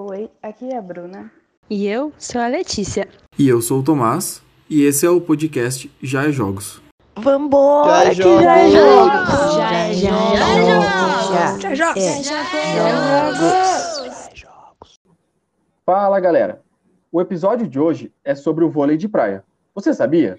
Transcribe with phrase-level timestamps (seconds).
[0.00, 1.28] Oi, aqui é a Bruna.
[1.68, 3.08] E eu sou a Letícia.
[3.36, 4.40] E eu sou o Tomás,
[4.70, 6.80] e esse é o podcast Já é Jogos.
[7.16, 9.10] Vambora, Já que é já é jogos.
[9.10, 9.56] jogos!
[9.56, 11.76] Já é jogos!
[11.76, 12.28] jogos.
[12.28, 15.00] Já é jogos!
[15.84, 16.62] Fala galera!
[17.10, 19.42] O episódio de hoje é sobre o vôlei de praia.
[19.74, 20.38] Você sabia?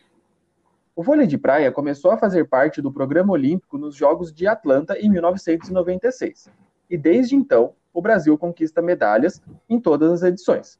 [0.95, 4.97] O vôlei de praia começou a fazer parte do programa olímpico nos Jogos de Atlanta
[4.97, 6.49] em 1996.
[6.89, 10.79] E desde então, o Brasil conquista medalhas em todas as edições.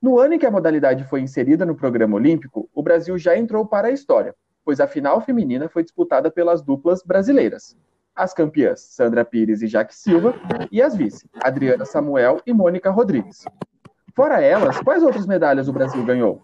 [0.00, 3.66] No ano em que a modalidade foi inserida no programa olímpico, o Brasil já entrou
[3.66, 7.76] para a história, pois a final feminina foi disputada pelas duplas brasileiras.
[8.14, 10.34] As campeãs Sandra Pires e Jaque Silva
[10.70, 13.44] e as vice, Adriana Samuel e Mônica Rodrigues.
[14.14, 16.42] Fora elas, quais outras medalhas o Brasil ganhou?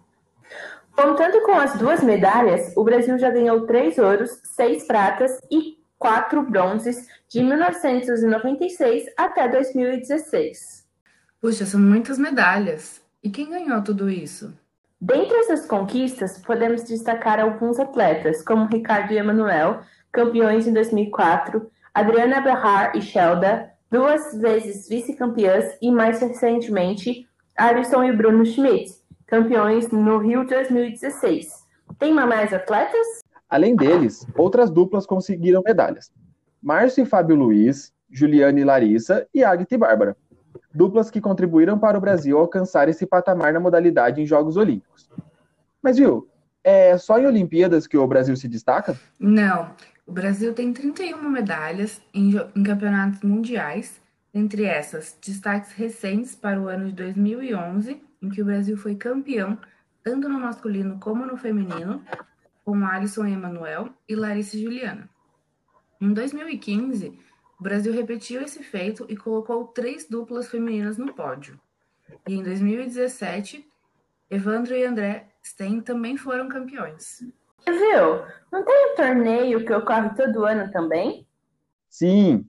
[0.95, 6.43] Contando com as duas medalhas, o Brasil já ganhou três ouros, seis pratas e quatro
[6.43, 10.85] bronzes de 1996 até 2016.
[11.39, 13.01] Puxa, são muitas medalhas.
[13.23, 14.53] E quem ganhou tudo isso?
[14.99, 19.79] Dentre essas conquistas, podemos destacar alguns atletas, como Ricardo e Emanuel,
[20.11, 28.11] campeões em 2004, Adriana Behar e Shelda, duas vezes vice-campeãs, e mais recentemente, Alisson e
[28.11, 28.91] Bruno Schmidt,
[29.25, 31.47] campeões no Rio 2016.
[31.97, 33.22] Tem mais atletas?
[33.53, 36.11] Além deles, outras duplas conseguiram medalhas.
[36.59, 40.17] Márcio e Fábio Luiz, Juliane e Larissa e Agatha e Bárbara.
[40.73, 45.07] Duplas que contribuíram para o Brasil alcançar esse patamar na modalidade em Jogos Olímpicos.
[45.83, 46.27] Mas viu,
[46.63, 48.99] é só em Olimpíadas que o Brasil se destaca?
[49.19, 49.69] Não,
[50.07, 54.01] o Brasil tem 31 medalhas em, em campeonatos mundiais,
[54.33, 59.59] entre essas, destaques recentes para o ano de 2011, em que o Brasil foi campeão
[60.03, 62.03] tanto no masculino como no feminino,
[62.63, 65.09] com Alisson e Emanuel e Larissa Juliana.
[65.99, 67.17] Em 2015,
[67.59, 71.59] o Brasil repetiu esse feito e colocou três duplas femininas no pódio.
[72.27, 73.65] E em 2017,
[74.29, 77.19] Evandro e André Sten também foram campeões.
[77.65, 78.25] Viu?
[78.51, 81.25] Não tem um torneio que ocorre todo ano também?
[81.89, 82.45] Sim.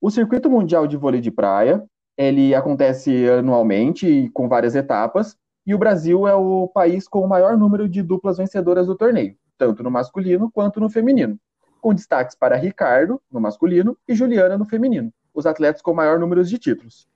[0.00, 1.84] O Circuito Mundial de Vôlei de Praia,
[2.16, 7.28] ele acontece anualmente e com várias etapas, e o Brasil é o país com o
[7.28, 11.38] maior número de duplas vencedoras do torneio, tanto no masculino quanto no feminino,
[11.80, 16.42] com destaques para Ricardo, no masculino, e Juliana, no feminino, os atletas com maior número
[16.44, 17.08] de títulos.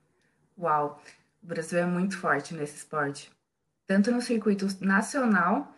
[0.57, 0.97] Uau,
[1.43, 3.29] o Brasil é muito forte nesse esporte.
[3.85, 5.73] Tanto no circuito nacional,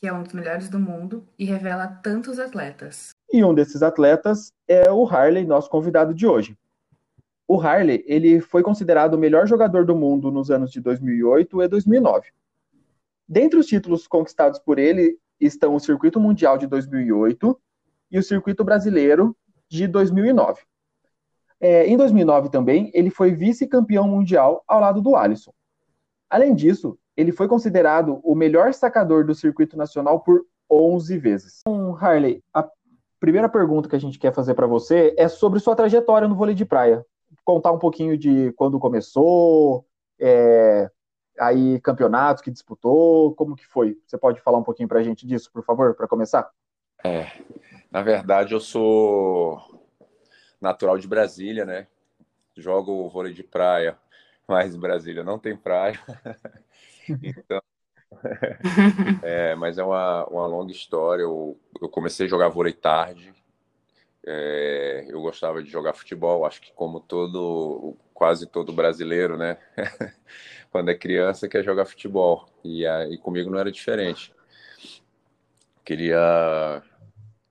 [0.00, 3.10] que é um dos melhores do mundo, e revela tantos atletas.
[3.32, 6.58] E um desses atletas é o Harley, nosso convidado de hoje.
[7.46, 11.68] O Harley, ele foi considerado o melhor jogador do mundo nos anos de 2008 e
[11.68, 12.28] 2009.
[13.28, 17.60] Dentre os títulos conquistados por ele estão o Circuito Mundial de 2008
[18.10, 19.36] e o Circuito Brasileiro
[19.68, 20.62] de 2009.
[21.60, 25.52] É, em 2009 também, ele foi vice-campeão mundial ao lado do Alisson.
[26.28, 31.60] Além disso, ele foi considerado o melhor sacador do circuito nacional por 11 vezes.
[31.60, 32.68] Então, Harley, a
[33.20, 36.54] primeira pergunta que a gente quer fazer para você é sobre sua trajetória no vôlei
[36.54, 37.04] de praia.
[37.44, 39.84] Contar um pouquinho de quando começou,
[40.18, 40.90] é,
[41.46, 43.98] aí campeonatos que disputou, como que foi?
[44.06, 46.50] Você pode falar um pouquinho para a gente disso, por favor, para começar?
[47.04, 47.26] É,
[47.90, 49.60] na verdade eu sou
[50.60, 51.86] natural de Brasília, né?
[52.56, 53.98] Jogo vôlei de praia,
[54.46, 55.98] mas Brasília não tem praia.
[57.20, 57.60] Então,
[59.22, 61.22] é, mas é uma, uma longa história.
[61.22, 63.34] Eu, eu comecei a jogar vôlei tarde.
[64.24, 69.58] É, eu gostava de jogar futebol, acho que como todo, quase todo brasileiro, né?
[70.72, 72.48] Quando é criança quer jogar futebol.
[72.64, 74.32] E aí comigo não era diferente.
[75.84, 76.82] Queria,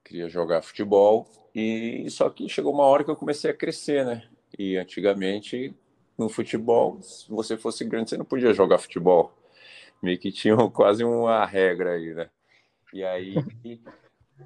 [0.04, 4.28] queria jogar futebol e só que chegou uma hora que eu comecei a crescer, né?
[4.58, 5.76] E antigamente
[6.18, 9.32] no futebol, se você fosse grande, você não podia jogar futebol.
[10.02, 12.28] Meio que tinha quase uma regra aí, né?
[12.92, 13.36] E aí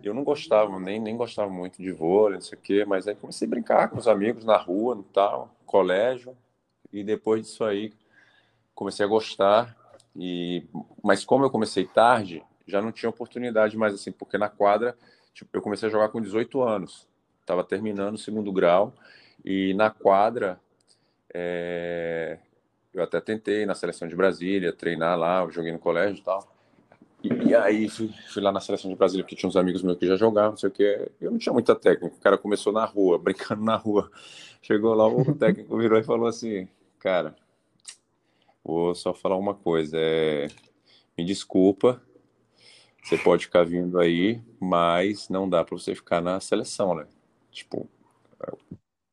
[0.04, 3.16] eu não gostava, nem, nem gostava muito de vôlei, não sei o quê, mas aí
[3.16, 6.36] comecei a brincar com os amigos na rua, no tal, colégio,
[6.92, 7.94] e depois disso aí
[8.76, 9.76] comecei a gostar.
[10.16, 10.64] E
[11.04, 14.98] mas como eu comecei tarde, já não tinha oportunidade mais assim, porque na quadra,
[15.34, 17.08] tipo, eu comecei a jogar com 18 anos.
[17.42, 18.94] Estava terminando o segundo grau
[19.44, 20.60] e na quadra
[21.34, 22.40] é,
[22.94, 26.56] eu até tentei na seleção de Brasília treinar lá, joguei no colégio e tal.
[27.22, 29.98] E, e aí fui, fui, lá na seleção de Brasília, porque tinha uns amigos meus
[29.98, 31.12] que já jogavam, não sei o que.
[31.20, 32.16] Eu não tinha muita técnica.
[32.16, 34.10] O cara começou na rua, brincando na rua.
[34.62, 36.68] Chegou lá, o técnico virou e falou assim:
[37.00, 37.36] Cara,
[38.66, 39.96] vou só falar uma coisa.
[39.98, 40.48] É,
[41.18, 42.02] me desculpa,
[43.04, 47.06] você pode ficar vindo aí, mas não dá para você ficar na seleção, né?
[47.52, 47.88] Tipo,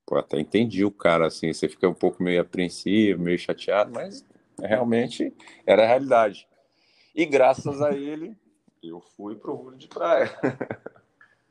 [0.07, 4.25] pô, até entendi o cara, assim, você fica um pouco meio apreensivo, meio chateado, mas
[4.59, 5.33] realmente
[5.67, 6.49] era a realidade.
[7.15, 8.35] E graças a ele,
[8.83, 10.31] eu fui pro vôlei de praia.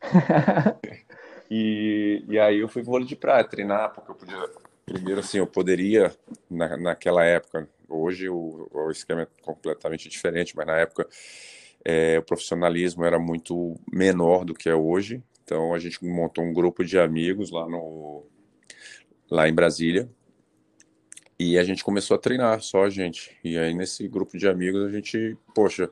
[1.50, 4.50] e, e aí eu fui pro vôlei de praia treinar, porque eu podia.
[4.86, 6.12] Primeiro, assim, eu poderia,
[6.50, 11.08] na, naquela época, hoje o, o esquema é completamente diferente, mas na época
[11.84, 15.24] é, o profissionalismo era muito menor do que é hoje.
[15.44, 18.26] Então a gente montou um grupo de amigos lá no
[19.30, 20.10] lá em Brasília
[21.40, 23.38] e a gente começou a treinar só a gente.
[23.44, 25.90] E aí nesse grupo de amigos a gente, poxa,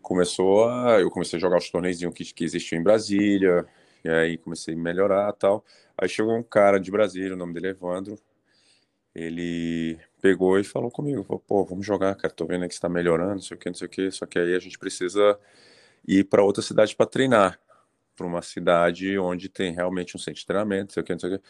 [0.00, 3.66] começou a eu comecei a jogar os torneios que, que existiam em Brasília
[4.04, 5.64] e aí comecei a melhorar tal.
[5.96, 8.18] Aí chegou um cara de Brasília, o nome dele é Evandro.
[9.14, 13.34] Ele pegou e falou comigo, falou, pô, vamos jogar, cara, tô vendo que está melhorando,
[13.34, 15.38] não sei o que, não sei o que, só que aí a gente precisa
[16.06, 17.60] ir para outra cidade para treinar,
[18.16, 21.20] para uma cidade onde tem realmente um centro de treinamento, não sei o que, não
[21.20, 21.44] sei o que.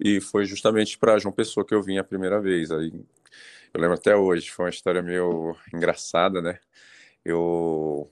[0.00, 2.70] E foi justamente para João Pessoa que eu vim a primeira vez.
[2.70, 2.92] Aí
[3.74, 6.58] eu lembro até hoje, foi uma história meio engraçada, né?
[7.24, 8.10] Eu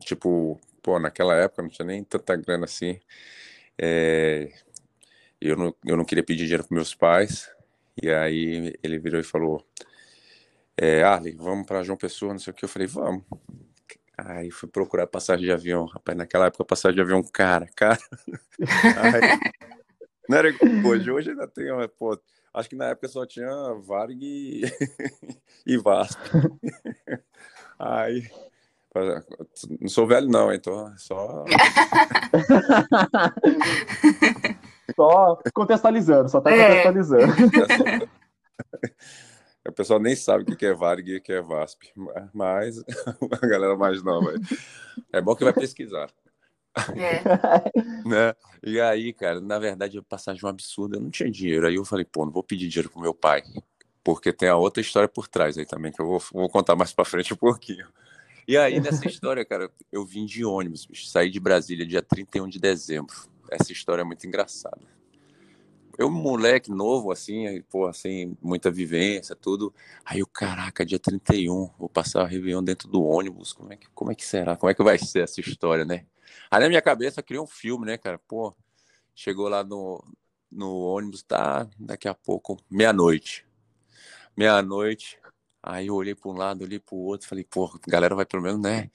[0.00, 3.00] tipo, pô, naquela época não tinha nem tanta grana assim.
[3.78, 4.52] É,
[5.40, 7.50] eu não, eu não queria pedir dinheiro para meus pais,
[8.00, 9.64] e aí ele virou e falou:
[10.76, 12.64] é, Arley, vamos para João Pessoa, não sei o que.
[12.64, 13.24] Eu falei: vamos.
[14.18, 15.86] Aí fui procurar passagem de avião.
[15.86, 17.98] Rapaz, naquela época passagem de avião, cara, cara.
[18.60, 19.38] Aí,
[20.28, 20.48] não era
[20.84, 21.66] hoje, hoje ainda tem,
[21.98, 22.18] pô,
[22.52, 24.62] acho que na época só tinha Varg e,
[25.66, 26.20] e Vasco.
[27.78, 28.28] Aí,
[29.80, 31.44] não sou velho não, então só
[34.96, 36.82] Só contextualizando, só tá é.
[36.82, 38.08] contextualizando.
[39.68, 41.92] O pessoal nem sabe o que é Varg e o que é VASP,
[42.32, 42.78] mas
[43.42, 44.32] a galera mais nova.
[45.12, 46.08] É bom que vai pesquisar.
[46.94, 47.22] É.
[48.08, 48.34] né?
[48.62, 51.66] E aí, cara, na verdade, a passagem um absurda, eu não tinha dinheiro.
[51.66, 53.42] Aí eu falei, pô, não vou pedir dinheiro pro meu pai,
[54.04, 56.92] porque tem a outra história por trás aí também, que eu vou, vou contar mais
[56.92, 57.88] pra frente um pouquinho.
[58.46, 62.48] E aí, nessa história, cara, eu vim de ônibus, bicho, saí de Brasília dia 31
[62.48, 63.16] de dezembro
[63.50, 64.80] essa história é muito engraçada.
[65.98, 69.74] Eu, moleque novo, assim, pô, assim, muita vivência, tudo.
[70.04, 73.54] Aí eu, caraca, dia 31, vou passar a Réveillon dentro do ônibus.
[73.54, 74.56] Como é, que, como é que será?
[74.56, 76.04] Como é que vai ser essa história, né?
[76.50, 78.18] Aí na minha cabeça criou um filme, né, cara?
[78.18, 78.54] Pô,
[79.14, 80.04] chegou lá no,
[80.50, 83.46] no ônibus, tá, daqui a pouco, meia-noite.
[84.36, 85.18] Meia-noite.
[85.62, 88.42] Aí eu olhei para um lado, olhei para o outro, falei, pô, galera vai pelo
[88.42, 88.90] menos, né?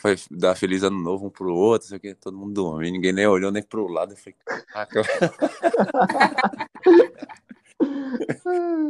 [0.00, 3.12] Foi dar feliz ano novo um pro outro, sei o que, todo mundo dormindo, ninguém
[3.12, 4.12] nem olhou nem pro lado.
[4.12, 5.02] Eu falei, caraca.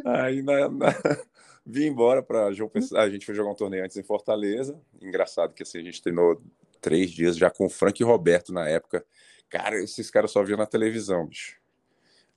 [0.05, 0.95] Aí na, na...
[1.67, 3.03] vim embora para João Pessoa.
[3.03, 4.81] A gente foi jogar um torneio antes em Fortaleza.
[5.01, 6.41] Engraçado que assim, a gente treinou
[6.81, 9.05] três dias já com o Frank e Roberto na época.
[9.49, 11.59] Cara, esses caras só viam na televisão, bicho.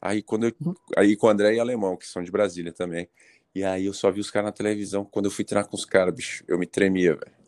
[0.01, 0.53] Aí quando eu,
[0.97, 3.07] aí com o André e Alemão, que são de Brasília também.
[3.53, 5.05] E aí eu só vi os caras na televisão.
[5.05, 7.42] Quando eu fui treinar com os caras, bicho, eu me tremia, velho.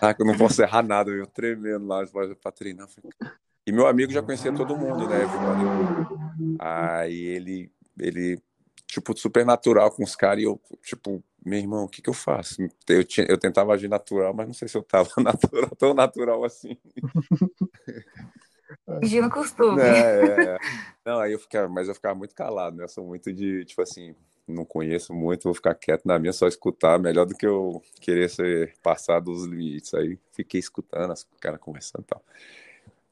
[0.00, 2.04] Ah, eu não posso errar nada, eu tremendo lá
[2.40, 2.88] para treinar.
[3.66, 5.24] E meu amigo já conhecia todo mundo, né?
[6.58, 8.40] Aí ele, ele
[8.86, 12.14] tipo, super natural com os caras e eu, tipo, meu irmão, o que que eu
[12.14, 12.56] faço?
[12.88, 16.44] Eu, tinha, eu tentava agir natural, mas não sei se eu tava natural, tão natural
[16.44, 16.76] assim.
[19.00, 19.80] Fingindo costume.
[19.80, 20.58] É, é, é.
[21.04, 22.84] Não, aí eu ficava, mas eu ficava muito calado, né?
[22.84, 24.14] Eu sou muito de, tipo assim,
[24.46, 28.28] não conheço muito, vou ficar quieto na minha, só escutar, melhor do que eu querer
[28.28, 29.92] ser passado dos limites.
[29.94, 32.22] Aí fiquei escutando as caras conversando e tal.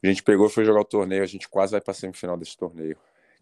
[0.02, 2.56] A gente pegou e foi jogar o torneio, a gente quase vai para semifinal desse
[2.56, 2.96] torneio.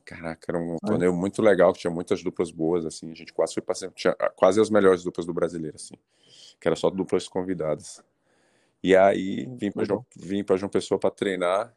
[0.04, 3.54] Caraca, era um torneio muito legal, que tinha muitas duplas boas, assim, a gente quase
[3.54, 5.94] foi para tinha quase as melhores duplas do brasileiro, assim,
[6.60, 8.02] que era só duplas convidadas.
[8.82, 11.72] E aí vim para João, vim João Pessoa para treinar.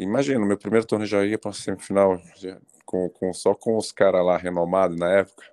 [0.00, 2.18] Imagina, meu primeiro torneio já ia para semifinal,
[2.86, 5.44] com, com, só com os caras lá renomados na época.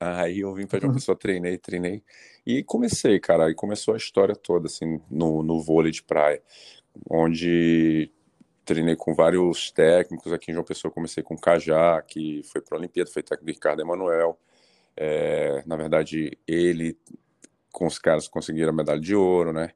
[0.00, 0.94] Aí eu vim para uma uhum.
[0.94, 2.02] pessoa, treinei, treinei.
[2.46, 3.46] E comecei, cara.
[3.46, 6.42] Aí começou a história toda, assim, no, no vôlei de praia.
[7.10, 8.10] Onde
[8.64, 10.32] treinei com vários técnicos.
[10.32, 13.44] Aqui em João Pessoa comecei com o Cajá, que foi para a Olimpíada, foi técnico
[13.44, 14.38] do Ricardo Emanuel.
[14.96, 16.98] É, na verdade, ele
[17.70, 19.70] com os caras conseguiram a medalha de ouro, né?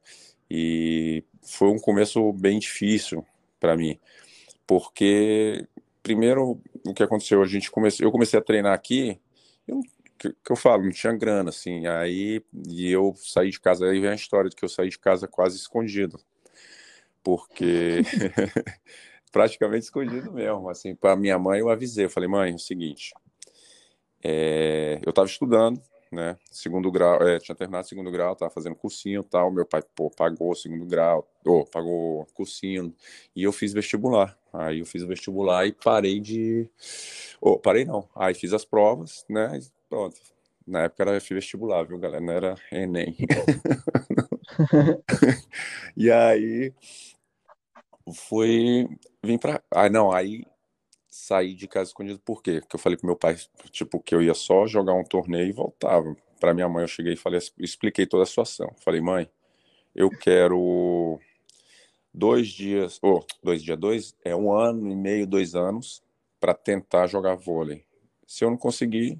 [0.49, 3.23] E foi um começo bem difícil
[3.59, 3.99] para mim,
[4.65, 5.67] porque
[6.01, 9.19] primeiro, o que aconteceu, a gente comecei, eu comecei a treinar aqui,
[9.67, 9.81] eu,
[10.17, 13.99] que, que eu falo, não tinha grana, assim, aí, e eu saí de casa, aí
[13.99, 16.19] vem a história de que eu saí de casa quase escondido,
[17.23, 18.01] porque,
[19.31, 23.13] praticamente escondido mesmo, assim, para minha mãe eu avisei, eu falei, mãe, é o seguinte,
[24.23, 26.37] é, eu estava estudando, né?
[26.51, 29.51] Segundo grau, é, tinha terminado segundo grau, tava fazendo cursinho tal.
[29.51, 32.93] Meu pai, pô, pagou segundo grau, ou pagou cursinho,
[33.35, 34.37] e eu fiz vestibular.
[34.51, 36.67] Aí eu fiz vestibular e parei de.
[37.41, 38.07] Oh, parei não.
[38.15, 39.59] Aí fiz as provas, né?
[39.89, 40.17] Pronto.
[40.65, 42.21] Na época era vestibular, viu, galera?
[42.21, 43.15] Não era Enem.
[45.97, 46.73] e aí
[48.13, 48.87] foi.
[49.23, 49.61] Vim pra.
[49.71, 50.45] Ah, não, aí
[51.29, 52.59] saí de casa escondido por quê?
[52.59, 53.37] Porque eu falei pro meu pai,
[53.71, 56.15] tipo, que eu ia só jogar um torneio e voltava.
[56.39, 58.73] Para minha mãe eu cheguei e falei, expliquei toda a situação.
[58.83, 59.29] Falei, mãe,
[59.95, 61.19] eu quero
[62.11, 66.01] dois dias, ou oh, dois dias, dois, é um ano e meio, dois anos
[66.39, 67.85] para tentar jogar vôlei.
[68.25, 69.19] Se eu não conseguir,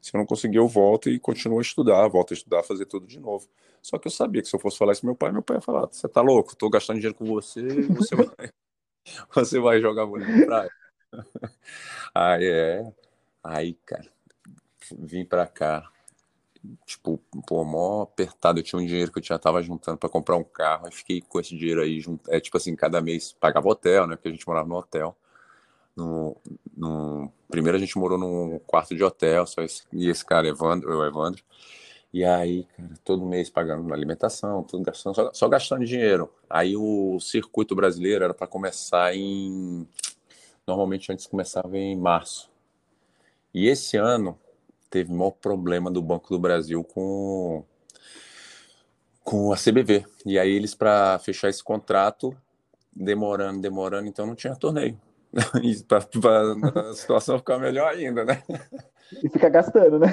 [0.00, 3.06] se eu não conseguir, eu volto e continuo a estudar, volto a estudar, fazer tudo
[3.06, 3.46] de novo.
[3.82, 5.58] Só que eu sabia que se eu fosse falar isso pro meu pai, meu pai
[5.58, 6.56] ia falar: você tá louco?
[6.56, 8.50] Tô gastando dinheiro com você, você vai,
[9.34, 10.70] você vai jogar vôlei na praia.
[12.14, 12.92] Aí é.
[13.42, 14.06] Aí, cara,
[14.98, 15.90] vim pra cá.
[16.84, 18.58] Tipo, pô, mó apertado.
[18.58, 20.86] Eu tinha um dinheiro que eu já tava juntando para comprar um carro.
[20.86, 22.00] Aí fiquei com esse dinheiro aí.
[22.00, 22.20] Junt...
[22.28, 24.16] É tipo assim, cada mês pagava hotel, né?
[24.16, 25.16] Porque a gente morava no hotel.
[25.96, 26.36] No,
[26.76, 27.32] no...
[27.48, 29.84] Primeiro a gente morou num quarto de hotel, só esse...
[29.92, 31.42] e esse cara, Evandro, eu, Evandro.
[32.12, 36.32] E aí, cara, todo mês pagando alimentação, tudo gastando, só, só gastando dinheiro.
[36.48, 39.86] Aí o circuito brasileiro era para começar em
[40.68, 42.50] Normalmente antes começava em março.
[43.54, 44.38] E esse ano
[44.90, 47.64] teve maior problema do Banco do Brasil com
[49.24, 50.04] com a CBV.
[50.26, 52.36] E aí eles para fechar esse contrato
[52.94, 55.00] demorando, demorando, então não tinha torneio.
[55.88, 58.42] para a situação ficar melhor ainda, né?
[59.22, 60.08] E fica gastando, né?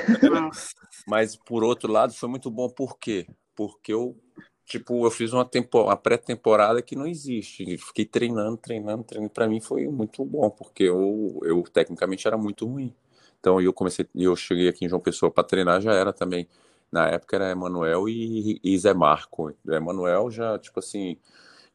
[1.06, 3.28] Mas por outro lado foi muito bom por quê?
[3.56, 4.16] Porque eu
[4.66, 7.78] tipo, eu fiz uma, uma pré-temporada que não existe.
[7.78, 9.32] Fiquei treinando, treinando, treinando.
[9.32, 12.94] Para mim foi muito bom, porque eu, eu tecnicamente era muito ruim.
[13.40, 16.48] Então eu comecei, eu cheguei aqui em João Pessoa para treinar, já era também.
[16.92, 19.54] Na época era Emanuel e, e Zé Marco.
[19.68, 21.18] Emanuel já, tipo assim,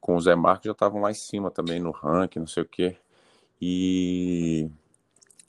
[0.01, 2.67] com o Zé Marco já estavam lá em cima também no ranking, não sei o
[2.67, 2.97] quê.
[3.61, 4.71] E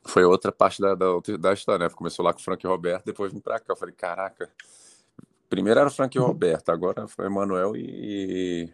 [0.03, 1.07] foi outra parte da, da,
[1.39, 1.93] da história, né?
[1.93, 3.74] Começou lá com o Frank Roberto, depois vim pra cá.
[3.74, 4.50] Eu falei, caraca,
[5.51, 8.74] Primeiro era o Frank Roberto, agora foi Emanuel e,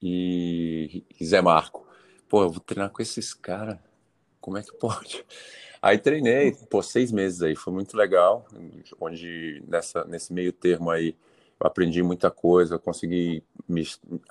[0.00, 1.84] e, e Zé Marco.
[2.28, 3.80] Pô, eu vou treinar com esses caras.
[4.40, 5.26] Como é que pode?
[5.82, 8.46] Aí treinei, pô, seis meses aí, foi muito legal.
[9.00, 11.16] Onde nessa, nesse meio termo aí
[11.60, 13.82] eu aprendi muita coisa, consegui me,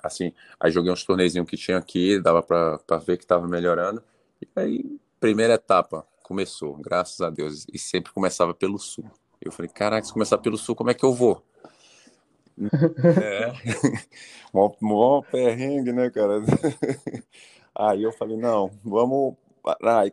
[0.02, 4.02] assim, aí joguei uns torneios que tinha aqui, dava para ver que estava melhorando.
[4.40, 9.04] E aí, primeira etapa começou, graças a Deus, e sempre começava pelo sul.
[9.40, 11.42] Eu falei, caraca, se começar pelo sul, como é que eu vou?
[13.22, 13.52] É.
[14.52, 16.40] mó, mó perrengue, né, cara?
[17.72, 19.36] Aí eu falei, não, vamos.
[19.80, 20.12] Aí,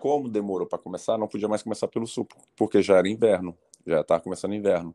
[0.00, 3.56] como demorou para começar, não podia mais começar pelo sul, porque já era inverno,
[3.86, 4.92] já estava começando inverno.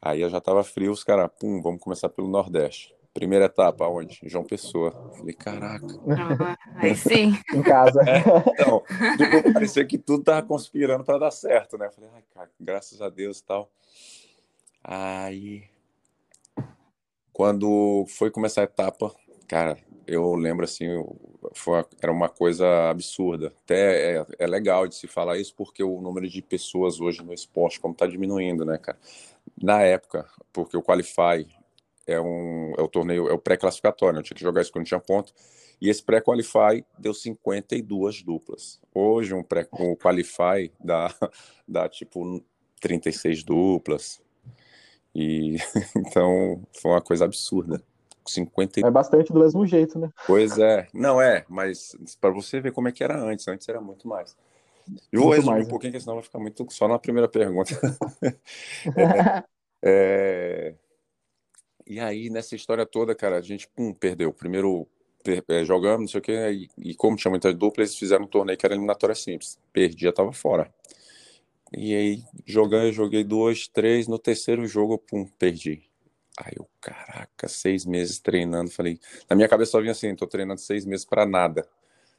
[0.00, 2.94] Aí eu já estava frio, os caras, pum, vamos começar pelo Nordeste.
[3.20, 4.18] Primeira etapa, onde?
[4.24, 4.92] João Pessoa.
[5.14, 5.86] Falei, caraca.
[6.08, 7.34] Ah, aí sim.
[7.52, 8.00] em casa.
[8.08, 8.20] É,
[8.54, 8.82] então,
[9.18, 11.90] tipo, parecia que tudo tava conspirando para dar certo, né?
[11.90, 13.70] Falei, ai, cara, graças a Deus e tal.
[14.82, 15.64] Aí
[17.30, 19.14] quando foi começar a etapa,
[19.46, 20.86] cara, eu lembro assim,
[21.54, 23.52] foi, era uma coisa absurda.
[23.64, 27.34] Até é, é, legal de se falar isso porque o número de pessoas hoje no
[27.34, 28.98] esporte como está diminuindo, né, cara?
[29.62, 31.46] Na época, porque o Qualify
[32.12, 34.20] é um é o torneio, é o pré-classificatório, né?
[34.20, 35.32] eu tinha que jogar isso quando tinha ponto.
[35.80, 38.80] E esse pré-qualify deu 52 duplas.
[38.94, 41.14] Hoje um pré um qualify dá
[41.66, 42.42] dá tipo
[42.80, 44.20] 36 duplas,
[45.14, 45.56] e
[45.96, 47.82] então foi uma coisa absurda.
[48.26, 50.10] 50 É bastante do mesmo jeito, né?
[50.26, 50.86] Pois é.
[50.92, 54.36] Não é, mas para você ver como é que era antes, antes era muito mais.
[55.10, 55.70] Eu vou resumir mais, um né?
[55.70, 57.70] pouquinho, que senão vai ficar muito só na primeira pergunta.
[58.96, 59.44] é,
[59.82, 60.74] é...
[61.90, 64.32] E aí, nessa história toda, cara, a gente pum, perdeu.
[64.32, 64.86] Primeiro
[65.48, 68.28] é, jogamos, não sei o quê, e, e como tinha muitas duplas, eles fizeram um
[68.28, 69.58] torneio que era eliminatória simples.
[69.72, 70.72] Perdi, já tava fora.
[71.76, 74.06] E aí, jogando, joguei dois, três.
[74.06, 75.82] No terceiro jogo, pum, perdi.
[76.38, 78.70] Aí eu, caraca, seis meses treinando.
[78.70, 81.66] Falei, na minha cabeça só vinha assim: tô treinando seis meses para nada.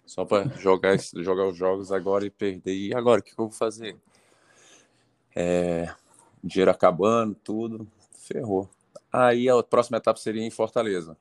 [0.05, 2.75] Só para jogar, jogar os jogos agora e perder.
[2.75, 3.95] E agora, o que, que eu vou fazer?
[5.33, 5.89] É,
[6.43, 7.87] dinheiro acabando, tudo,
[8.17, 8.69] ferrou.
[9.11, 11.17] Aí a próxima etapa seria em Fortaleza.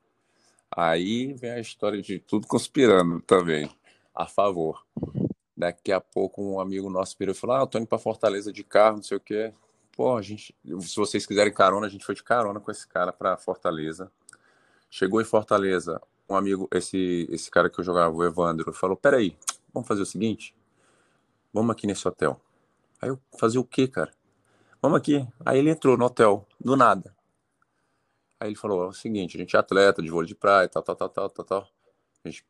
[0.71, 3.69] Aí vem a história de tudo conspirando também,
[4.15, 4.87] a favor.
[5.57, 8.53] Daqui a pouco um amigo nosso virou e falou: Ah, eu tô indo pra Fortaleza
[8.53, 9.53] de carro, não sei o quê.
[9.97, 13.13] Pô, a gente, se vocês quiserem carona, a gente foi de carona com esse cara
[13.13, 14.11] para Fortaleza.
[14.89, 19.37] Chegou em Fortaleza, um amigo, esse, esse cara que eu jogava, o Evandro, falou: Peraí,
[19.75, 20.55] vamos fazer o seguinte?
[21.53, 22.41] Vamos aqui nesse hotel.
[23.03, 24.13] Aí eu fazia o quê, cara?
[24.81, 25.27] vamos aqui.
[25.45, 27.15] Aí ele entrou no hotel, do nada.
[28.41, 30.83] Aí ele falou: é o seguinte, a gente é atleta de vôlei de praia, tal,
[30.83, 31.69] tal, tal, tal, tal, tal.
[32.25, 32.45] A gente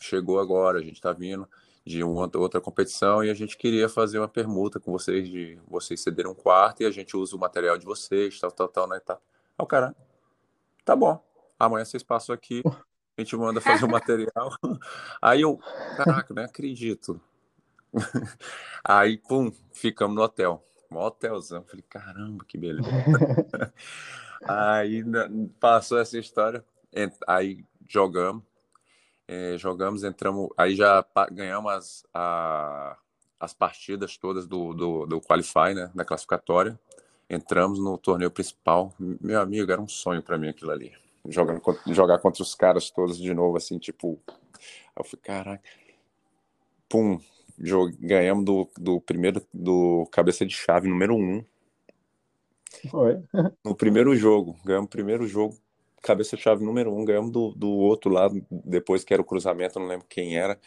[0.00, 1.46] chegou agora, a gente tá vindo
[1.84, 6.00] de uma outra competição e a gente queria fazer uma permuta com vocês de vocês
[6.00, 8.98] cederem um quarto e a gente usa o material de vocês, tal, tal, tal, né?
[8.98, 9.14] Tá.
[9.14, 9.94] Aí o cara,
[10.84, 11.22] tá bom.
[11.58, 12.62] Amanhã vocês passam aqui,
[13.16, 14.50] a gente manda fazer o material.
[15.22, 15.58] Aí eu,
[15.96, 17.20] caraca, não acredito.
[18.82, 20.62] Aí, pum, ficamos no hotel.
[20.90, 21.64] Um hotelzão.
[21.64, 22.88] Falei, caramba, que beleza.
[24.44, 25.04] aí
[25.60, 26.64] passou essa história.
[27.26, 28.42] Aí jogamos.
[29.28, 30.50] É, jogamos, entramos.
[30.56, 32.96] Aí já ganhamos as, a,
[33.40, 35.90] as partidas todas do, do, do Qualify, né?
[35.94, 36.78] Da classificatória.
[37.28, 38.94] Entramos no torneio principal.
[38.98, 40.92] Meu amigo, era um sonho para mim aquilo ali.
[41.28, 44.20] Jogando, jogar contra os caras todos de novo, assim, tipo.
[44.96, 45.68] Eu falei, caraca.
[46.88, 47.20] Pum,
[47.98, 51.44] ganhamos do, do primeiro do cabeça de chave número um.
[52.90, 53.22] Foi.
[53.64, 55.56] No primeiro jogo, ganhamos o primeiro jogo,
[56.02, 59.78] cabeça de chave número um, ganhamos do, do outro lado, depois que era o cruzamento,
[59.78, 60.58] não lembro quem era.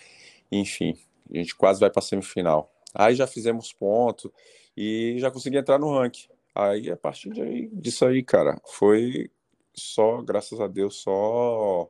[0.51, 0.97] Enfim,
[1.31, 2.71] a gente quase vai para semifinal.
[2.93, 4.33] Aí já fizemos ponto
[4.75, 6.27] e já consegui entrar no ranking.
[6.53, 9.29] Aí a partir de, disso aí, cara, foi
[9.73, 11.87] só, graças a Deus, só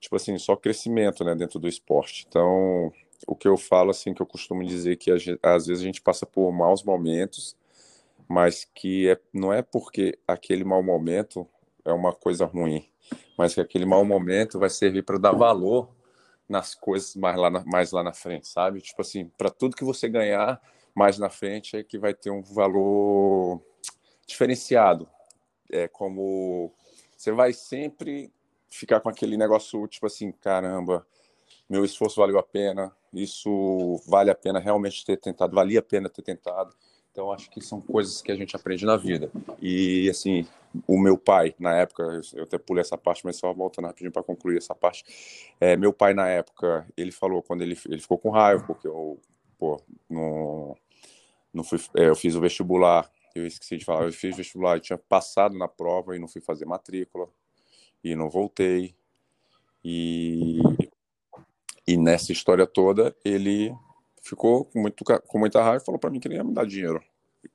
[0.00, 2.26] tipo assim, só crescimento, né, dentro do esporte.
[2.28, 2.92] Então,
[3.26, 6.26] o que eu falo, assim, que eu costumo dizer que às vezes a gente passa
[6.26, 7.56] por maus momentos,
[8.28, 11.48] mas que é, não é porque aquele mau momento
[11.84, 12.88] é uma coisa ruim,
[13.38, 15.88] mas que aquele mau momento vai servir para dar valor
[16.48, 18.80] nas coisas mais lá na, mais lá na frente, sabe?
[18.80, 20.60] Tipo assim, para tudo que você ganhar
[20.94, 23.60] mais na frente é que vai ter um valor
[24.26, 25.08] diferenciado.
[25.70, 26.72] É como
[27.16, 28.32] você vai sempre
[28.68, 31.06] ficar com aquele negócio, tipo assim, caramba,
[31.68, 36.08] meu esforço valeu a pena, isso vale a pena realmente ter tentado, valia a pena
[36.08, 36.74] ter tentado.
[37.16, 39.30] Então, acho que são coisas que a gente aprende na vida.
[39.58, 40.46] E, assim,
[40.86, 44.22] o meu pai, na época, eu até pulei essa parte, mas só voltando rapidinho para
[44.22, 45.02] concluir essa parte.
[45.58, 49.18] É, meu pai, na época, ele falou, quando ele, ele ficou com raiva, porque eu,
[49.58, 49.80] pô,
[50.10, 50.76] não,
[51.54, 54.80] não fui, é, eu fiz o vestibular, eu esqueci de falar, eu fiz vestibular, eu
[54.80, 57.30] tinha passado na prova e não fui fazer matrícula,
[58.04, 58.94] e não voltei.
[59.82, 60.60] E
[61.88, 63.72] e nessa história toda, ele
[64.28, 66.66] ficou com, muito, com muita raiva e falou para mim que ele ia me dar
[66.66, 67.02] dinheiro.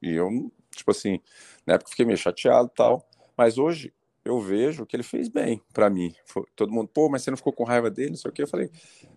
[0.02, 1.20] E eu, tipo assim,
[1.66, 3.08] na época fiquei meio chateado e tal.
[3.38, 6.14] Mas hoje eu vejo que ele fez bem para mim.
[6.26, 8.12] Foi, todo mundo, pô, mas você não ficou com raiva dele?
[8.12, 8.44] Não sei o que.
[8.44, 8.70] Eu falei,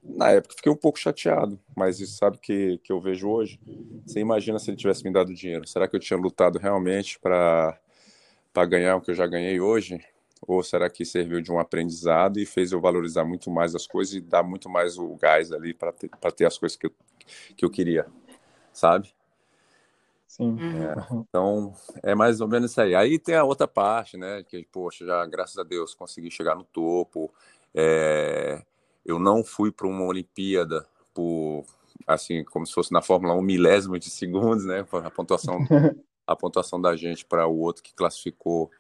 [0.02, 1.60] na época fiquei um pouco chateado.
[1.76, 3.60] Mas isso sabe que, que eu vejo hoje?
[4.06, 5.66] Você imagina se ele tivesse me dado dinheiro?
[5.68, 7.78] Será que eu tinha lutado realmente para
[8.68, 10.00] ganhar o que eu já ganhei hoje?
[10.46, 14.14] Ou será que serviu de um aprendizado e fez eu valorizar muito mais as coisas
[14.14, 16.92] e dar muito mais o gás ali para ter, ter as coisas que eu,
[17.56, 18.06] que eu queria,
[18.72, 19.14] sabe?
[20.26, 20.58] Sim.
[20.58, 22.92] É, então, é mais ou menos isso aí.
[22.94, 24.42] Aí tem a outra parte, né?
[24.42, 27.32] Que, poxa, já, graças a Deus, consegui chegar no topo.
[27.72, 28.60] É,
[29.06, 30.84] eu não fui para uma Olimpíada
[31.14, 31.64] por,
[32.04, 34.84] assim, como se fosse na Fórmula 1, milésimo de segundos, né?
[35.04, 35.58] A pontuação,
[36.26, 38.72] a pontuação da gente para o outro que classificou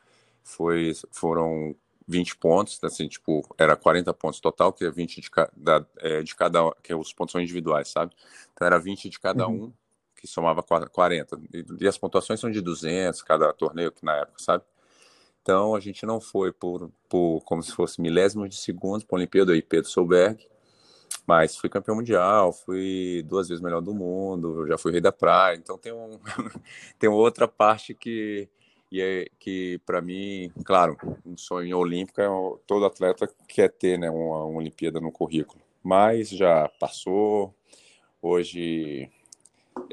[0.42, 5.88] foi, foram 20 pontos, assim, tipo, era 40 pontos total, que é 20 de, cada,
[5.98, 8.14] é, de cada, que os pontos são individuais, sabe?
[8.52, 9.64] Então era 20 de cada uhum.
[9.64, 9.72] um,
[10.14, 11.40] que somava 40.
[11.52, 14.64] E, e, as pontuações são de 200 cada torneio, que na época, sabe?
[15.42, 19.18] Então a gente não foi por, por como se fosse milésimos de segundos para a
[19.18, 20.46] Olimpíada e Pedro Solberg,
[21.26, 25.56] mas fui campeão mundial, fui duas vezes melhor do mundo, já fui rei da praia,
[25.56, 26.18] então tem, um,
[26.98, 28.48] tem outra parte que
[28.90, 32.26] e é que para mim, claro, um sonho olímpico é
[32.66, 35.60] todo atleta quer ter, né, uma, uma Olimpíada no currículo.
[35.82, 37.54] Mas já passou.
[38.22, 39.10] Hoje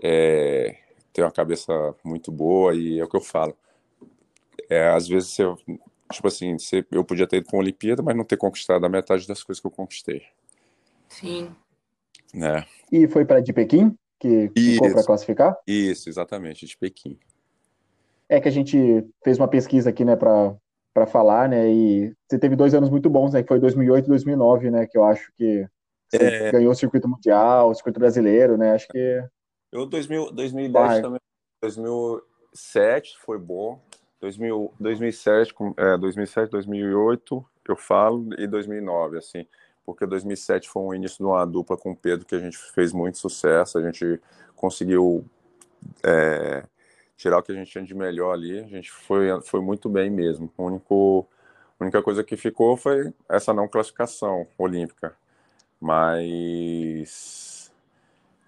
[0.02, 0.78] é,
[1.12, 1.74] tem uma cabeça
[2.04, 3.58] muito boa e é o que eu falo.
[4.70, 5.44] É, às vezes você,
[6.12, 8.90] tipo assim, você, eu podia ter ido para uma Olimpíada, mas não ter conquistado a
[8.90, 10.24] metade das coisas que eu conquistei.
[11.10, 11.54] Sim.
[12.34, 12.66] Né?
[12.90, 15.58] E foi para de Pequim que ficou para classificar?
[15.68, 17.20] Isso, exatamente, de Pequim
[18.32, 22.56] é que a gente fez uma pesquisa aqui, né, para falar, né, e você teve
[22.56, 25.67] dois anos muito bons, né, que foi 2008 e 2009, né, que eu acho que
[26.10, 26.52] você é...
[26.54, 29.22] ganhou o circuito mundial, o circuito brasileiro, né, acho que...
[29.70, 31.02] Eu, 2000, 2010 Vai.
[31.02, 31.20] também,
[31.62, 33.82] 2007 foi bom,
[34.22, 39.46] 2000, 2007, é, 2007, 2008 eu falo, e 2009, assim,
[39.86, 42.94] porque 2007 foi um início de uma dupla com o Pedro que a gente fez
[42.94, 44.22] muito sucesso, a gente
[44.56, 45.26] conseguiu
[46.04, 46.63] é,
[47.22, 50.10] tirar o que a gente tinha de melhor ali, a gente foi, foi muito bem
[50.10, 50.52] mesmo.
[50.58, 51.28] O único,
[51.80, 55.16] a única coisa que ficou foi essa não classificação olímpica.
[55.80, 57.72] Mas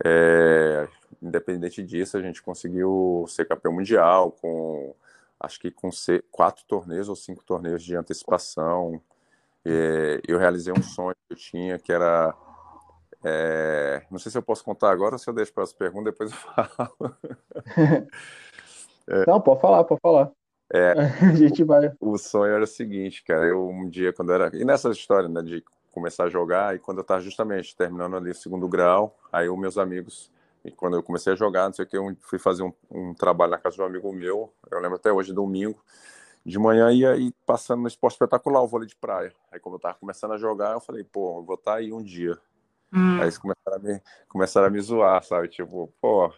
[0.04, 0.88] é,
[1.22, 4.96] independente disso, a gente conseguiu ser campeão mundial com
[5.40, 5.90] acho que com
[6.32, 9.00] quatro torneios ou cinco torneios de antecipação.
[9.64, 12.34] E eu realizei um sonho que eu tinha, que era.
[13.24, 16.14] É, não sei se eu posso contar agora ou se eu deixo para as perguntas,
[16.14, 17.18] depois eu falo.
[19.10, 20.32] é, não, pode falar, pode falar.
[20.72, 20.94] É,
[21.32, 21.92] a gente vai.
[22.00, 23.46] O sonho era o seguinte, cara.
[23.46, 24.50] Eu um dia, quando era.
[24.56, 28.32] E nessa história, né, de começar a jogar, e quando eu estava justamente terminando ali
[28.32, 30.32] o segundo grau, aí os meus amigos
[30.66, 33.14] e quando eu comecei a jogar, não sei o que, eu fui fazer um, um,
[33.14, 35.84] trabalho na casa de um amigo meu, eu lembro até hoje, domingo,
[36.46, 39.34] de manhã ia ir passando no esporte espetacular, o vôlei de praia.
[39.52, 41.92] Aí como eu tava começando a jogar, eu falei, pô, eu vou estar tá aí
[41.92, 42.38] um dia.
[42.94, 43.18] Hum.
[43.18, 45.48] Aí eles começaram a, me, começaram a me zoar, sabe?
[45.48, 46.32] Tipo, pô,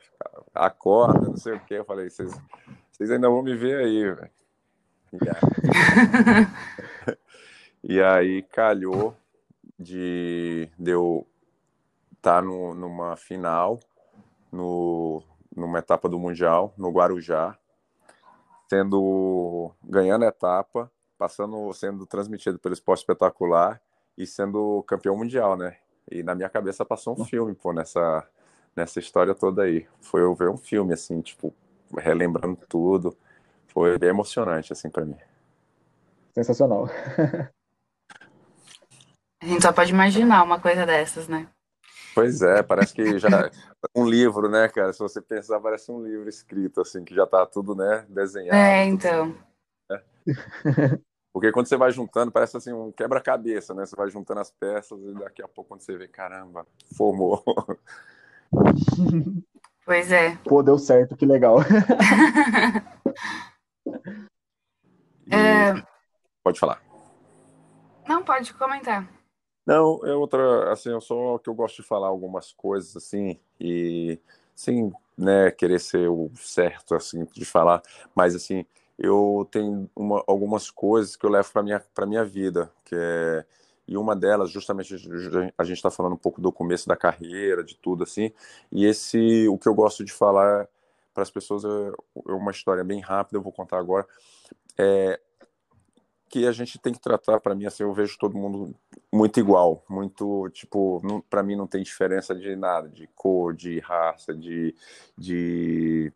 [0.53, 1.73] acorda, não sei o que.
[1.73, 2.31] Eu falei, vocês,
[3.11, 4.31] ainda vão me ver aí, velho.
[7.83, 9.15] E aí calhou
[9.77, 11.27] de, de eu
[12.13, 13.79] estar tá no, numa final
[14.51, 15.21] no,
[15.55, 17.57] numa etapa do Mundial, no Guarujá,
[18.69, 23.81] sendo ganhando a etapa, passando, sendo transmitido pelo Esporte Espetacular
[24.17, 25.77] e sendo campeão mundial, né?
[26.09, 28.27] E na minha cabeça passou um filme, pô, nessa,
[28.75, 29.87] nessa história toda aí.
[30.01, 31.53] Foi eu ver um filme, assim, tipo,
[31.97, 33.17] relembrando tudo.
[33.67, 35.17] Foi bem emocionante, assim, para mim.
[36.33, 36.87] Sensacional.
[39.41, 41.47] A gente só pode imaginar uma coisa dessas, né?
[42.13, 43.29] Pois é, parece que já
[43.95, 44.93] um livro, né, cara?
[44.93, 48.55] Se você pensar, parece um livro escrito, assim, que já tá tudo, né, desenhado.
[48.55, 49.35] É, então.
[49.89, 50.01] Né?
[51.35, 53.85] Porque quando você vai juntando, parece assim um quebra-cabeça, né?
[53.85, 57.43] Você vai juntando as peças e daqui a pouco quando você vê, caramba, formou.
[59.85, 60.35] Pois é.
[60.37, 61.57] Pô, deu certo, que legal.
[65.29, 65.73] é...
[66.41, 66.81] Pode falar.
[68.07, 69.07] Não, pode comentar.
[69.63, 74.17] Não, é outra, assim, eu sou que eu gosto de falar algumas coisas assim e
[74.55, 77.83] sem, né, querer ser o certo assim de falar,
[78.15, 78.65] mas assim,
[78.97, 83.45] eu tenho uma, algumas coisas que eu levo para minha para minha vida, que é
[83.87, 84.95] e uma delas justamente
[85.57, 88.31] a gente está falando um pouco do começo da carreira, de tudo assim,
[88.71, 90.67] e esse o que eu gosto de falar
[91.13, 91.67] para as pessoas é,
[92.27, 94.05] é uma história bem rápida, eu vou contar agora.
[94.77, 95.19] É,
[96.27, 98.75] que a gente tem que tratar, para mim, assim, eu vejo todo mundo
[99.13, 104.33] muito igual, muito, tipo, para mim não tem diferença de nada, de cor, de raça,
[104.33, 104.75] de,
[105.17, 106.11] de,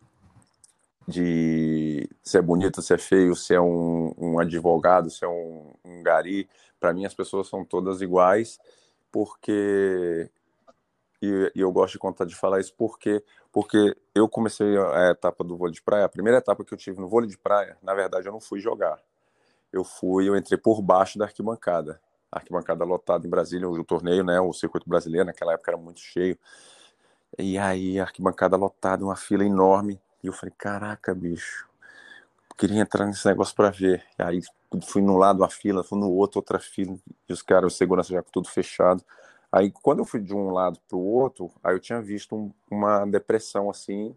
[1.10, 5.74] de se é bonito, se é feio, se é um, um advogado, se é um,
[5.84, 8.60] um gari, para mim as pessoas são todas iguais,
[9.12, 10.30] porque
[11.22, 15.44] e, e, eu gosto de contar de falar isso porque porque eu comecei a etapa
[15.44, 17.94] do vôlei de praia, a primeira etapa que eu tive no vôlei de praia, na
[17.94, 19.00] verdade eu não fui jogar
[19.72, 22.02] eu fui, eu entrei por baixo da arquibancada.
[22.32, 26.00] A arquibancada lotada em Brasília, o torneio, né, o circuito brasileiro, naquela época era muito
[26.00, 26.38] cheio.
[27.38, 30.00] E aí, arquibancada lotada, uma fila enorme.
[30.24, 31.68] E eu falei, caraca, bicho,
[32.58, 34.04] queria entrar nesse negócio para ver.
[34.18, 34.42] E aí
[34.84, 38.14] fui num lado uma fila, fui no outro outra fila, e os caras, o segurança
[38.14, 39.04] já com tudo fechado.
[39.52, 42.54] Aí quando eu fui de um lado para o outro, aí eu tinha visto um,
[42.70, 44.16] uma depressão assim,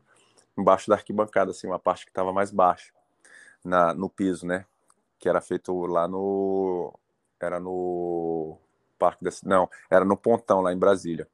[0.59, 2.93] embaixo da arquibancada, assim, uma parte que estava mais baixa,
[3.65, 4.67] na, no piso, né?
[5.23, 6.93] que era feito lá no.
[7.41, 8.59] Era no
[8.99, 11.29] Parque desse, Não, era no Pontão, lá em Brasília.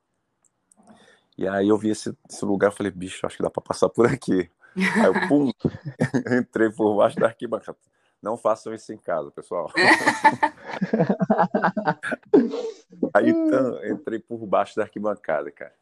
[1.38, 4.06] E aí eu vi esse, esse lugar, falei, bicho, acho que dá para passar por
[4.06, 4.50] aqui.
[4.76, 5.50] Aí eu, pum,
[6.38, 7.78] entrei por baixo da arquibancada.
[8.20, 9.70] Não façam isso em casa, pessoal.
[13.14, 15.72] aí então, entrei por baixo da arquibancada, cara.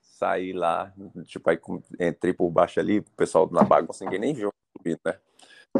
[0.00, 0.92] Saí lá,
[1.24, 1.58] tipo, aí
[2.00, 4.52] entrei por baixo ali, o pessoal na bagunça, ninguém nem viu
[4.84, 5.18] né?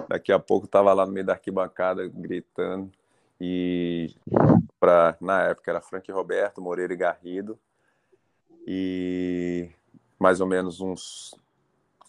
[0.09, 2.91] Daqui a pouco estava lá no meio da arquibancada gritando.
[3.41, 4.15] E
[4.79, 7.59] pra, na época era Frank Roberto, Moreira e Garrido.
[8.67, 9.71] E
[10.19, 11.35] mais ou menos uns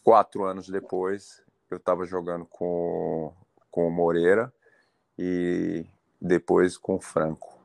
[0.05, 3.33] quatro anos depois, eu estava jogando com,
[3.71, 4.53] com o Moreira
[5.17, 5.83] e
[6.21, 7.59] depois com o Franco.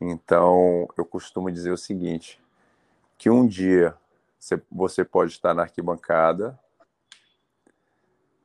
[0.00, 2.42] Então, eu costumo dizer o seguinte,
[3.18, 3.94] que um dia
[4.70, 6.58] você pode estar na arquibancada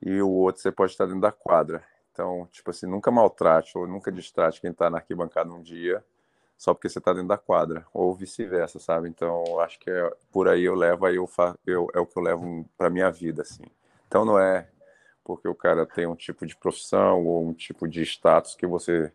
[0.01, 1.81] e o outro você pode estar dentro da quadra.
[2.11, 6.03] Então, tipo assim, nunca maltrate ou nunca distrate quem está na arquibancada um dia
[6.61, 9.09] só porque você está dentro da quadra, ou vice-versa, sabe?
[9.09, 12.15] Então, acho que é, por aí eu levo, aí eu, fa, eu é o que
[12.15, 13.63] eu levo para minha vida, assim.
[14.07, 14.69] Então, não é
[15.23, 19.11] porque o cara tem um tipo de profissão ou um tipo de status que você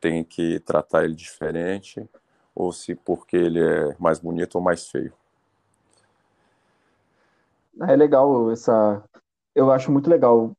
[0.00, 2.04] tem que tratar ele diferente,
[2.52, 5.12] ou se porque ele é mais bonito ou mais feio.
[7.80, 9.04] É legal essa
[9.54, 10.50] eu acho muito legal.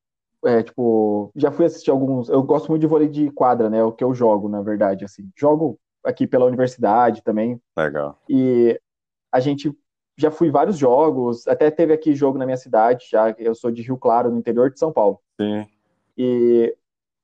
[0.45, 2.30] É, tipo, já fui assistir alguns.
[2.30, 3.84] Eu gosto muito de vôlei de quadra, né?
[3.84, 5.30] O que eu jogo, na verdade, assim.
[5.36, 5.78] Jogo
[6.10, 7.62] aqui pela universidade também.
[7.78, 8.19] Legal.
[8.28, 8.80] E
[9.32, 9.74] a gente
[10.17, 13.82] já fui vários jogos, até teve aqui jogo na minha cidade, já eu sou de
[13.82, 15.19] Rio Claro, no interior de São Paulo.
[15.39, 15.65] Sim.
[16.17, 16.76] E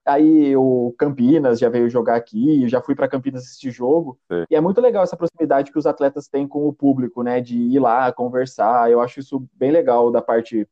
[0.06, 4.17] aí o Campinas já veio jogar aqui, já fui para Campinas assistir jogo.
[4.32, 4.45] Sim.
[4.50, 7.58] E é muito legal essa proximidade que os atletas têm com o público, né, de
[7.58, 8.89] ir lá conversar.
[8.89, 10.65] Eu acho isso bem legal da parte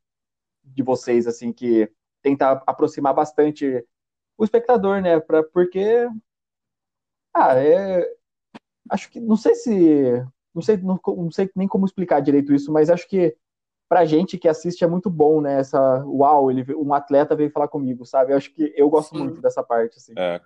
[0.64, 1.90] de vocês assim que
[2.22, 3.84] tenta aproximar bastante
[4.38, 6.08] o espectador, né, pra, porque
[7.34, 8.08] ah, é
[8.90, 12.72] acho que não sei se não sei, não, não sei nem como explicar direito isso,
[12.72, 13.36] mas acho que
[13.88, 15.58] pra gente que assiste é muito bom, né?
[15.58, 18.32] Essa, uau, ele, um atleta veio falar comigo, sabe?
[18.32, 19.24] Eu acho que eu gosto Sim.
[19.24, 20.12] muito dessa parte, assim.
[20.16, 20.40] É,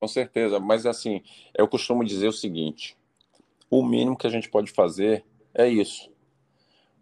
[0.00, 0.60] com certeza.
[0.60, 1.22] Mas assim,
[1.54, 2.96] eu costumo dizer o seguinte:
[3.68, 6.10] o mínimo que a gente pode fazer é isso.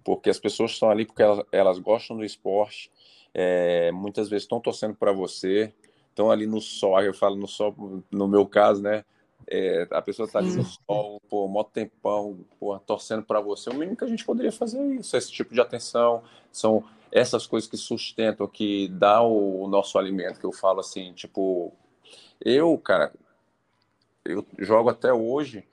[0.02, 2.90] Porque as pessoas estão ali porque elas, elas gostam do esporte,
[3.34, 5.72] é, muitas vezes estão torcendo para você,
[6.12, 7.74] estão ali no sol, eu falo no sol,
[8.10, 9.04] no meu caso, né?
[9.46, 13.70] É, a pessoa está ali no sol, pô, mó tempão, pô, torcendo para você.
[13.70, 16.22] O mínimo que a gente poderia fazer é isso, esse tipo de atenção.
[16.52, 21.12] São essas coisas que sustentam, que dá o, o nosso alimento, que eu falo assim,
[21.12, 21.72] tipo,
[22.40, 23.12] eu, cara,
[24.24, 25.64] eu jogo até hoje,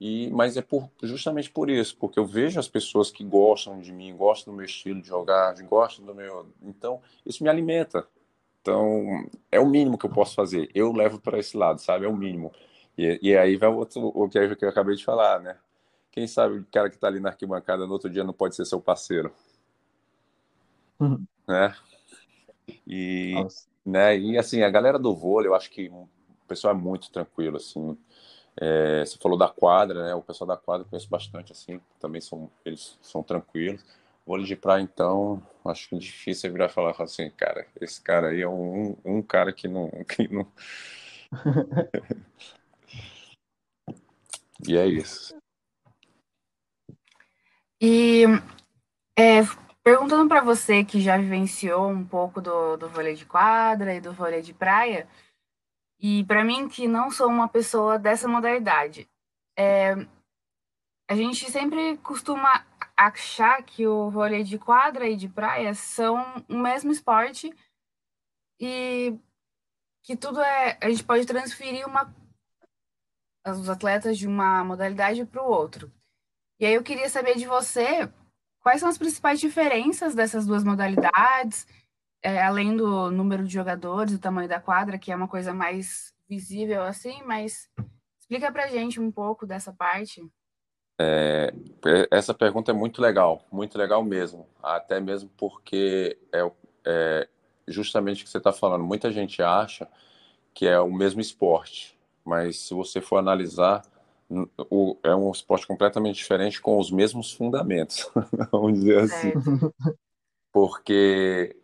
[0.00, 3.92] e, mas é por, justamente por isso, porque eu vejo as pessoas que gostam de
[3.92, 6.46] mim, gostam do meu estilo de jogar, gostam do meu.
[6.62, 8.06] Então, isso me alimenta.
[8.64, 10.70] Então, é o mínimo que eu posso fazer.
[10.74, 12.06] Eu levo para esse lado, sabe?
[12.06, 12.50] É o mínimo.
[12.96, 15.58] E, e aí vai o, outro, o que eu acabei de falar, né?
[16.10, 18.64] Quem sabe o cara que está ali na arquibancada no outro dia não pode ser
[18.64, 19.30] seu parceiro,
[20.98, 21.26] Uhum.
[21.46, 21.74] né?
[22.86, 23.68] E, Nossa.
[23.84, 24.16] né?
[24.18, 26.08] E assim, a galera do vôlei, eu acho que o
[26.48, 27.98] pessoal é muito tranquilo, assim.
[28.56, 30.14] É, você falou da quadra, né?
[30.14, 31.80] O pessoal da quadra eu conheço bastante, assim.
[32.00, 33.84] Também são eles são tranquilos.
[34.26, 38.40] Vôlei de praia, então, acho que é difícil virar falar assim, cara, esse cara aí
[38.40, 40.46] é um, um cara que não, que não.
[44.66, 45.36] E é isso.
[47.80, 48.24] E
[49.18, 49.42] é,
[49.82, 54.12] perguntando para você que já vivenciou um pouco do, do vôlei de quadra e do
[54.12, 55.06] vôlei de praia,
[56.00, 59.08] e para mim que não sou uma pessoa dessa modalidade,
[59.58, 59.94] é,
[61.08, 62.64] a gente sempre costuma
[62.96, 67.52] achar que o vôlei de quadra e de praia são o mesmo esporte
[68.60, 69.18] e
[70.02, 72.14] que tudo é a gente pode transferir uma
[73.46, 75.92] os atletas de uma modalidade para o outro.
[76.58, 78.10] E aí eu queria saber de você
[78.60, 81.66] quais são as principais diferenças dessas duas modalidades,
[82.22, 86.14] é, além do número de jogadores, o tamanho da quadra, que é uma coisa mais
[86.26, 87.68] visível assim, mas
[88.18, 90.22] explica pra gente um pouco dessa parte.
[90.98, 91.52] É,
[92.10, 94.46] essa pergunta é muito legal, muito legal mesmo.
[94.62, 96.50] Até mesmo porque é,
[96.84, 97.28] é
[97.66, 98.84] justamente o que você está falando.
[98.84, 99.88] Muita gente acha
[100.52, 103.82] que é o mesmo esporte, mas se você for analisar,
[104.70, 108.08] o, é um esporte completamente diferente com os mesmos fundamentos,
[108.50, 109.32] vamos dizer assim.
[110.52, 111.56] Porque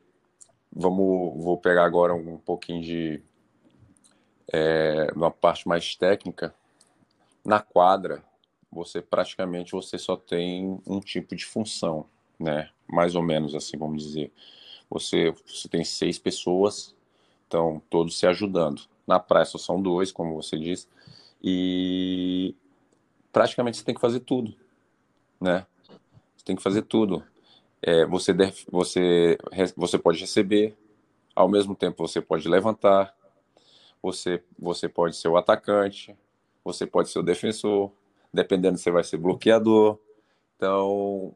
[0.73, 3.23] vamos, vou pegar agora um pouquinho de
[4.53, 6.55] é, uma parte mais técnica.
[7.45, 8.23] Na quadra,
[8.71, 12.07] você praticamente você só tem um tipo de função,
[12.39, 12.71] né?
[12.87, 14.33] Mais ou menos assim, vamos dizer.
[14.89, 16.95] Você, você tem seis pessoas,
[17.47, 18.83] então todos se ajudando.
[19.07, 20.89] Na praia só são dois, como você disse,
[21.43, 22.55] e
[23.33, 24.55] praticamente você tem que fazer tudo,
[25.41, 25.67] né?
[26.37, 27.25] Você tem que fazer tudo.
[27.83, 29.39] É, você, deve, você,
[29.77, 30.77] você pode receber,
[31.35, 33.15] ao mesmo tempo você pode levantar,
[34.03, 36.17] você, você pode ser o atacante,
[36.65, 37.91] você pode ser o defensor,
[38.33, 39.99] dependendo você vai ser bloqueador.
[40.57, 41.35] Então,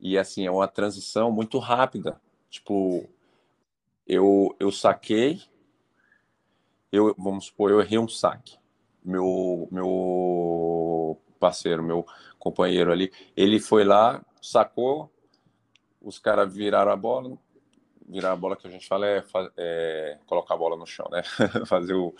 [0.00, 2.20] e assim, é uma transição muito rápida.
[2.50, 3.08] Tipo,
[4.06, 5.40] eu, eu saquei,
[6.92, 8.56] eu, vamos supor, eu errei um saque.
[9.04, 12.06] Meu, meu parceiro, meu
[12.38, 15.10] companheiro ali, ele foi lá, sacou,
[16.00, 17.36] os caras viraram a bola,
[18.08, 19.24] virar a bola que a gente fala é,
[19.56, 21.22] é colocar a bola no chão, né?
[21.66, 22.14] Fazer o.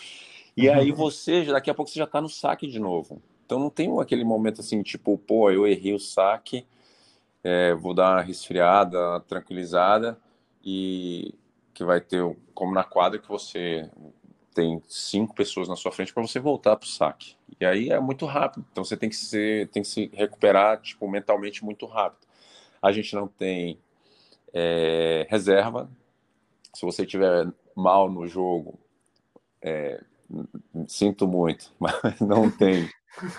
[0.56, 3.22] E aí você, daqui a pouco você já tá no saque de novo.
[3.46, 6.66] Então não tem aquele momento assim, tipo, pô, eu errei o saque,
[7.44, 10.18] é, vou dar uma resfriada, uma tranquilizada,
[10.64, 11.32] e
[11.72, 13.88] que vai ter, como na quadra, que você
[14.52, 17.36] tem cinco pessoas na sua frente para você voltar para o saque.
[17.60, 18.66] E aí é muito rápido.
[18.72, 22.26] Então você tem que, ser, tem que se recuperar tipo, mentalmente muito rápido.
[22.82, 23.78] A gente não tem
[24.52, 25.88] é, reserva.
[26.74, 28.78] Se você tiver mal no jogo,
[29.62, 30.02] é,
[30.88, 32.88] sinto muito, mas não tem,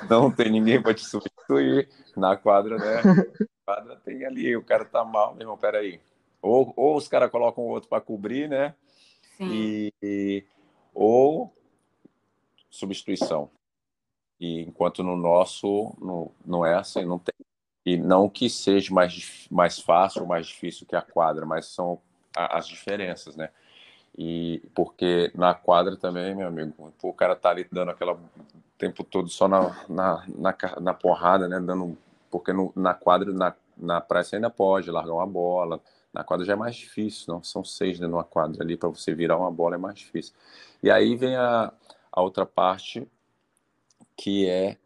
[0.09, 3.01] não tem ninguém para te substituir na quadra, né?
[3.67, 5.99] Na quadra tem ali, o cara tá mal, meu irmão, peraí.
[6.41, 8.73] Ou, ou os caras colocam o outro para cobrir, né?
[9.35, 9.49] Sim.
[9.51, 10.45] E, e,
[10.93, 11.53] ou
[12.69, 13.49] substituição.
[14.39, 17.33] E enquanto no nosso não, não é assim, não tem.
[17.85, 22.01] E não que seja mais, mais fácil ou mais difícil que a quadra, mas são
[22.35, 23.49] as diferenças, né?
[24.17, 28.17] E porque na quadra também, meu amigo, o cara tá ali dando aquela
[28.77, 31.59] tempo todo só na, na, na, na porrada, né?
[31.59, 31.97] Dando,
[32.29, 35.81] porque no, na quadra, na, na praia você ainda pode largar uma bola.
[36.13, 37.43] Na quadra já é mais difícil, não?
[37.43, 40.33] São seis né, numa quadra ali, para você virar uma bola é mais difícil.
[40.81, 41.71] E aí vem a,
[42.11, 43.07] a outra parte,
[44.15, 44.77] que é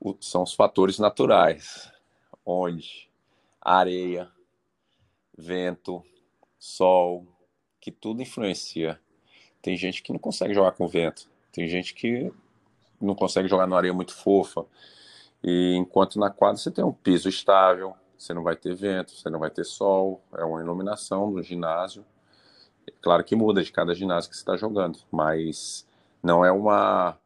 [0.00, 1.90] o, são os fatores naturais,
[2.44, 3.08] onde
[3.60, 4.28] areia,
[5.36, 6.02] vento,
[6.58, 7.26] sol,
[7.80, 9.00] que tudo influencia.
[9.62, 12.32] Tem gente que não consegue jogar com vento, tem gente que
[13.00, 14.64] não consegue jogar numa areia muito fofa.
[15.42, 19.30] E enquanto na quadra você tem um piso estável, você não vai ter vento, você
[19.30, 22.04] não vai ter sol, é uma iluminação do ginásio.
[22.86, 25.86] É claro que muda de cada ginásio que você está jogando, mas
[26.22, 27.16] não é uma,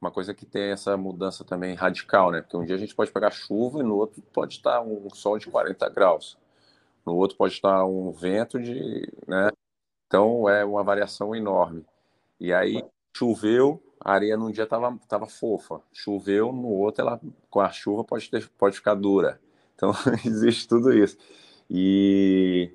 [0.00, 2.40] uma coisa que tem essa mudança também radical, né?
[2.40, 5.38] Porque um dia a gente pode pegar chuva e no outro pode estar um sol
[5.38, 6.36] de 40 graus,
[7.06, 9.50] no outro pode estar um vento de, né?
[10.10, 11.86] Então é uma variação enorme.
[12.40, 12.84] E aí
[13.16, 18.02] choveu, a areia num dia estava tava fofa, choveu, no outro ela com a chuva
[18.02, 19.40] pode, ter, pode ficar dura.
[19.76, 19.92] Então
[20.26, 21.16] existe tudo isso.
[21.70, 22.72] E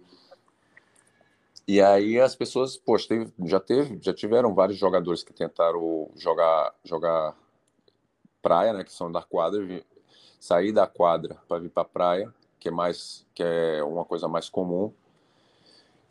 [1.67, 6.73] e aí as pessoas, poxa, teve, já teve, já tiveram vários jogadores que tentaram jogar
[6.85, 7.35] jogar
[8.41, 9.83] praia, né, que são da quadra,
[10.39, 14.47] sair da quadra para vir para praia, que é mais que é uma coisa mais
[14.47, 14.93] comum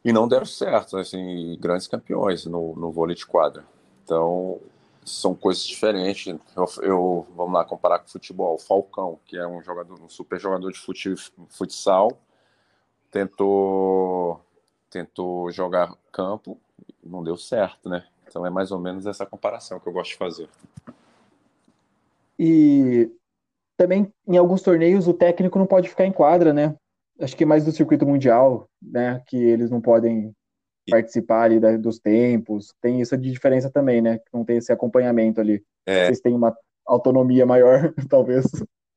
[0.05, 3.65] e não deram certo, assim, grandes campeões no, no vôlei de quadra.
[4.05, 4.61] Então,
[5.05, 6.39] são coisas diferentes.
[6.55, 8.55] Eu, eu, vamos lá comparar com o futebol.
[8.55, 11.15] O Falcão, que é um jogador, um super jogador de fute,
[11.49, 12.13] futsal,
[13.11, 14.41] tentou
[14.91, 16.57] tentou jogar campo,
[17.03, 18.07] não deu certo, né?
[18.29, 20.49] Então é mais ou menos essa comparação que eu gosto de fazer.
[22.39, 23.11] E
[23.77, 26.77] também em alguns torneios o técnico não pode ficar em quadra, né?
[27.25, 30.33] Acho que mais do circuito mundial, né, que eles não podem
[30.91, 34.73] participar ali da, dos tempos, tem isso de diferença também, né, que não tem esse
[34.73, 35.65] acompanhamento ali.
[35.87, 36.07] É.
[36.07, 36.57] Vocês têm uma
[36.87, 38.47] autonomia maior, talvez.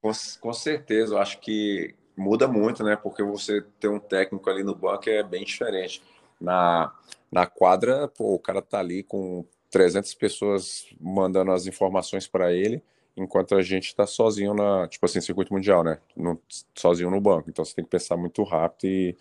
[0.01, 0.11] Com,
[0.41, 4.75] com certeza, eu acho que muda muito, né, porque você ter um técnico ali no
[4.75, 6.03] banco é bem diferente.
[6.39, 6.93] Na,
[7.31, 12.83] na quadra, pô, o cara tá ali com 300 pessoas mandando as informações para ele,
[13.17, 15.99] enquanto a gente está sozinho na, tipo assim, circuito mundial, né?
[16.15, 16.39] No,
[16.75, 17.49] sozinho no banco.
[17.49, 19.17] Então você tem que pensar muito rápido e,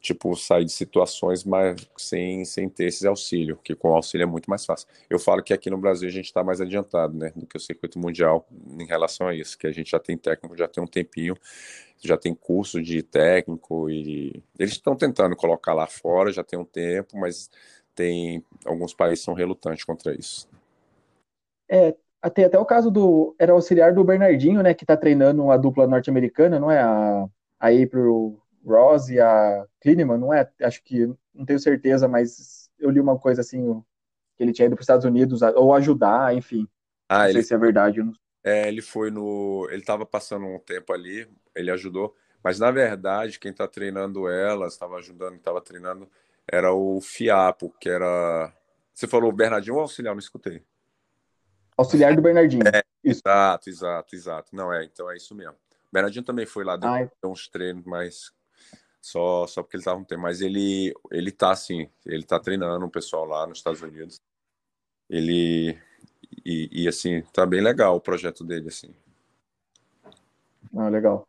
[0.00, 4.48] tipo, sair de situações mas sem, sem ter esse auxílio, que com auxílio é muito
[4.48, 4.88] mais fácil.
[5.10, 7.60] Eu falo que aqui no Brasil a gente está mais adiantado, né, do que o
[7.60, 8.46] circuito mundial
[8.78, 11.36] em relação a isso, que a gente já tem técnico, já tem um tempinho,
[12.02, 16.64] já tem curso de técnico e eles estão tentando colocar lá fora, já tem um
[16.64, 17.50] tempo, mas
[17.94, 20.48] tem alguns países são relutantes contra isso.
[21.70, 21.94] É,
[22.34, 23.34] tem até o caso do.
[23.38, 24.74] Era auxiliar do Bernardinho, né?
[24.74, 26.80] Que tá treinando a dupla norte-americana, não é?
[26.80, 27.28] A,
[27.60, 30.48] a April Ross e a Klineman, não é?
[30.62, 31.06] Acho que.
[31.34, 33.80] Não tenho certeza, mas eu li uma coisa assim,
[34.36, 36.66] que ele tinha ido para os Estados Unidos, ou ajudar, enfim.
[37.08, 38.02] Ah, não ele, sei se é verdade.
[38.02, 38.12] Não...
[38.42, 39.68] É, ele foi no.
[39.70, 44.72] Ele estava passando um tempo ali, ele ajudou, mas na verdade, quem está treinando elas,
[44.72, 46.08] estava ajudando, estava treinando,
[46.50, 48.52] era o Fiapo, que era.
[48.92, 50.14] Você falou Bernardinho ou auxiliar?
[50.14, 50.62] Não escutei.
[51.78, 52.64] Auxiliar do Bernardinho.
[52.66, 54.56] É, exato, exato, exato.
[54.56, 55.54] Não é, então é isso mesmo.
[55.54, 57.08] O Bernardinho também foi lá, deu Ai.
[57.24, 58.32] uns treinos, mas
[59.00, 60.22] só, só porque ele estava um tempo.
[60.22, 64.20] Mas ele, ele tá assim, ele tá treinando o pessoal lá nos Estados Unidos.
[65.08, 65.78] Ele.
[66.44, 68.92] E, e assim, tá bem legal o projeto dele, assim.
[70.76, 71.28] Ah, legal.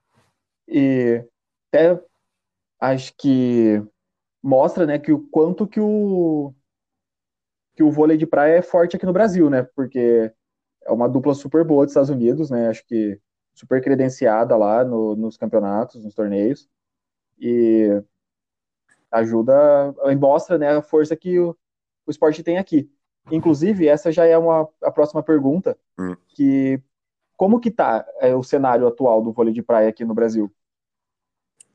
[0.67, 1.23] E
[1.67, 2.01] até
[2.79, 3.81] acho que
[4.41, 6.53] mostra, né, que o quanto que o
[7.75, 9.63] que o vôlei de praia é forte aqui no Brasil, né?
[9.75, 10.33] Porque
[10.89, 12.67] é uma dupla super boa dos Estados Unidos, né?
[12.67, 13.19] Acho que
[13.53, 16.67] super credenciada lá no, nos campeonatos, nos torneios.
[17.39, 18.03] E
[19.11, 21.55] ajuda, mostra né, a força que o,
[22.05, 22.91] o esporte tem aqui.
[23.31, 26.15] Inclusive, essa já é uma, a próxima pergunta, hum.
[26.27, 26.81] que
[27.37, 30.51] como que tá é, o cenário atual do vôlei de praia aqui no Brasil?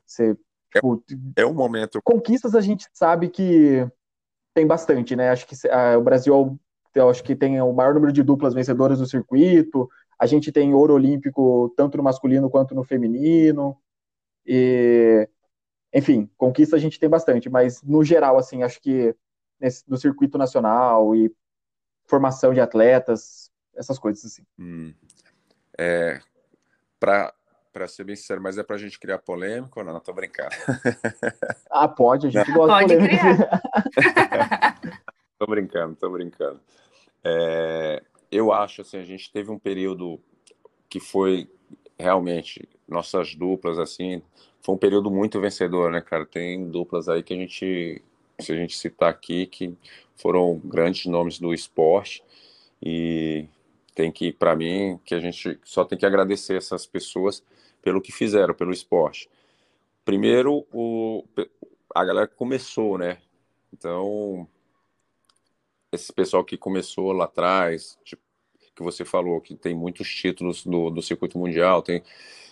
[0.05, 0.37] Você,
[0.73, 1.03] tipo,
[1.35, 2.01] é, é um momento.
[2.03, 3.87] Conquistas a gente sabe que
[4.53, 5.29] tem bastante, né?
[5.29, 6.59] Acho que uh, o Brasil
[6.95, 9.89] eu acho que tem o maior número de duplas vencedoras do circuito.
[10.17, 13.77] A gente tem ouro olímpico tanto no masculino quanto no feminino.
[14.45, 15.27] E,
[15.93, 19.15] enfim, conquista a gente tem bastante, mas no geral, assim, acho que
[19.59, 21.31] nesse, no circuito nacional e
[22.05, 24.43] formação de atletas, essas coisas assim.
[24.57, 24.93] Hum.
[25.77, 26.19] É,
[26.99, 27.33] para
[27.73, 29.99] para ser bem sincero, mas é para a gente criar polêmica ou não?
[29.99, 30.55] Tô brincando.
[31.69, 33.61] Ah, pode, a gente gosta pode de polêmica.
[35.37, 36.59] Tô brincando, tô brincando.
[37.23, 40.19] É, eu acho assim, a gente teve um período
[40.89, 41.49] que foi
[41.99, 44.21] realmente, nossas duplas, assim,
[44.61, 46.25] foi um período muito vencedor, né, cara?
[46.25, 48.01] Tem duplas aí que a gente,
[48.39, 49.75] se a gente citar aqui, que
[50.15, 52.23] foram grandes nomes do esporte
[52.81, 53.47] e
[53.95, 57.43] tem que, para mim, que a gente só tem que agradecer essas pessoas
[57.81, 59.29] pelo que fizeram, pelo esporte.
[60.05, 61.23] Primeiro, o,
[61.93, 63.19] a galera começou, né?
[63.73, 64.47] Então,
[65.95, 68.21] esse pessoal que começou lá atrás, tipo,
[68.75, 72.03] que você falou, que tem muitos títulos do, do circuito mundial, tem,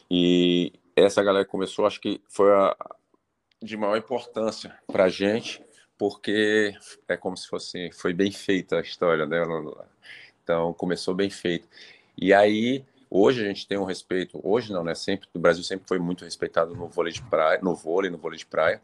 [0.10, 2.76] e essa galera que começou, acho que foi a,
[3.62, 5.64] de maior importância para a gente,
[5.98, 6.74] porque
[7.08, 9.88] é como se fosse, foi bem feita a história dela,
[10.44, 11.68] então começou bem feito.
[12.18, 15.88] E aí, hoje a gente tem um respeito, hoje não, né, sempre, o Brasil sempre
[15.88, 18.82] foi muito respeitado no vôlei de praia, no vôlei, no vôlei de praia,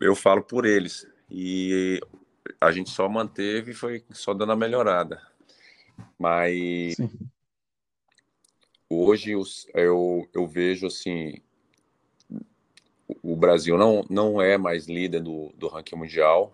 [0.00, 2.00] eu falo por eles, e
[2.60, 5.20] a gente só manteve, foi só dando a melhorada.
[6.18, 7.10] Mas Sim.
[8.88, 9.32] hoje
[9.74, 11.34] eu, eu vejo assim,
[13.22, 16.52] o Brasil não, não é mais líder do, do ranking mundial,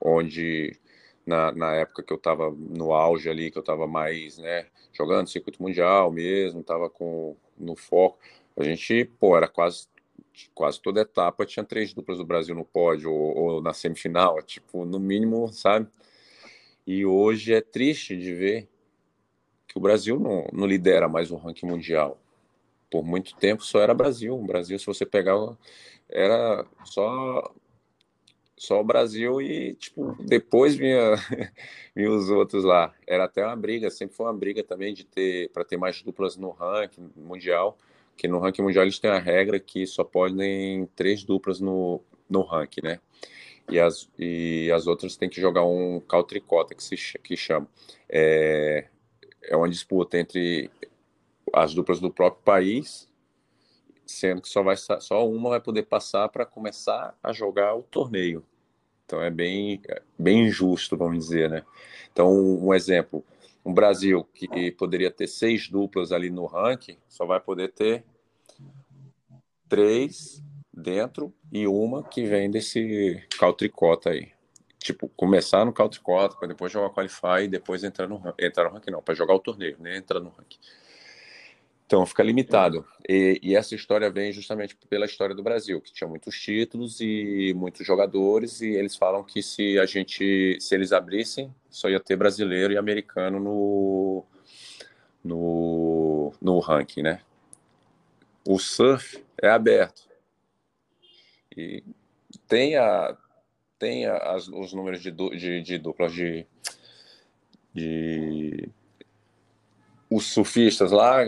[0.00, 0.78] onde
[1.26, 5.28] na, na época que eu estava no auge ali, que eu estava mais, né, jogando
[5.28, 8.18] circuito mundial mesmo, estava com no foco,
[8.56, 9.86] a gente, pô, era quase
[10.54, 14.84] quase toda etapa tinha três duplas do Brasil no pódio ou, ou na semifinal, tipo,
[14.84, 15.88] no mínimo, sabe?
[16.86, 18.68] E hoje é triste de ver
[19.68, 22.20] que o Brasil não, não lidera mais o ranking mundial.
[22.90, 24.34] Por muito tempo só era Brasil.
[24.34, 25.36] O Brasil, se você pegar,
[26.08, 27.54] era só
[28.56, 31.14] só o Brasil e tipo depois vinha,
[31.96, 32.92] vinha os outros lá.
[33.06, 36.36] Era até uma briga, sempre foi uma briga também de ter para ter mais duplas
[36.36, 37.78] no ranking mundial,
[38.20, 42.42] que no ranking mundial eles têm a regra que só podem três duplas no, no
[42.42, 43.00] ranking, né?
[43.70, 47.66] e as, e as outras têm que jogar um caltricota, que se que chama.
[48.08, 48.88] É,
[49.44, 50.70] é uma disputa entre
[51.50, 53.08] as duplas do próprio país,
[54.04, 58.44] sendo que só, vai, só uma vai poder passar para começar a jogar o torneio.
[59.06, 59.80] Então é bem,
[60.18, 61.64] bem injusto, vamos dizer, né?
[62.12, 63.24] Então, um exemplo,
[63.64, 68.04] um Brasil que poderia ter seis duplas ali no ranking, só vai poder ter
[69.68, 70.42] três
[70.72, 74.32] dentro e uma que vem desse caltricota aí.
[74.78, 78.90] Tipo, começar no caltricota, para depois jogar qualify e depois entrar no, entrar no ranking,
[78.90, 79.98] não, para jogar o torneio, nem né?
[79.98, 80.58] entrar no ranking.
[81.84, 82.86] Então fica limitado.
[83.06, 87.52] E, e, essa história vem justamente pela história do Brasil, que tinha muitos títulos e
[87.54, 92.16] muitos jogadores, e eles falam que se a gente, se eles abrissem, só ia ter
[92.16, 94.24] brasileiro e americano no,
[95.24, 97.22] no, no ranking, né?
[98.46, 100.08] O surf é aberto.
[101.56, 101.82] E
[102.46, 103.16] tem, a,
[103.78, 106.46] tem as, os números de, de, de duplas de,
[107.74, 108.68] de
[110.10, 111.18] os surfistas lá,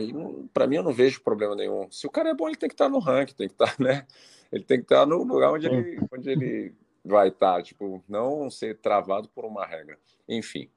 [0.52, 1.86] para mim eu não vejo problema nenhum.
[1.90, 4.06] Se o cara é bom, ele tem que estar no ranking, tem que estar, né?
[4.50, 6.74] Ele tem que estar no lugar onde ele, onde ele
[7.04, 9.98] vai estar, tipo, não ser travado por uma regra.
[10.28, 10.70] Enfim.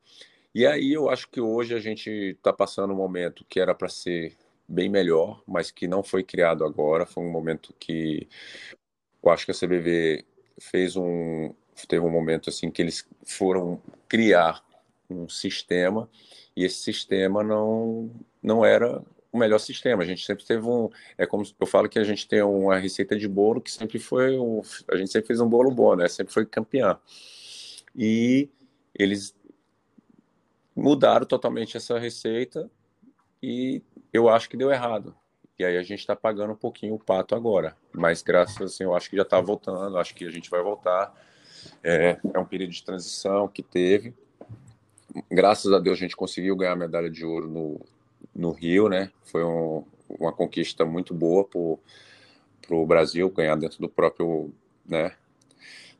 [0.53, 3.89] E aí eu acho que hoje a gente está passando um momento que era para
[3.89, 4.35] ser
[4.67, 7.05] bem melhor, mas que não foi criado agora.
[7.05, 8.27] Foi um momento que
[9.23, 10.25] eu acho que a CBV
[10.59, 11.53] fez um
[11.89, 14.63] teve um momento assim que eles foram criar
[15.09, 16.09] um sistema
[16.55, 18.09] e esse sistema não
[18.41, 19.03] não era
[19.35, 20.01] o melhor sistema.
[20.01, 23.17] A gente sempre teve um é como eu falo que a gente tem uma receita
[23.17, 26.07] de bolo que sempre foi um, a gente sempre fez um bolo bom, né?
[26.07, 26.97] Sempre foi campeão.
[27.95, 28.49] E
[28.93, 29.35] eles
[30.75, 32.69] mudaram totalmente essa receita
[33.43, 33.81] e
[34.11, 35.15] eu acho que deu errado.
[35.57, 37.75] E aí a gente está pagando um pouquinho o pato agora.
[37.93, 41.13] Mas graças assim, eu acho que já está voltando, acho que a gente vai voltar.
[41.83, 44.13] É, é um período de transição que teve.
[45.31, 47.81] Graças a Deus a gente conseguiu ganhar a medalha de ouro no,
[48.35, 49.11] no Rio, né?
[49.23, 54.53] Foi um, uma conquista muito boa para o Brasil ganhar dentro do próprio,
[54.85, 55.15] né?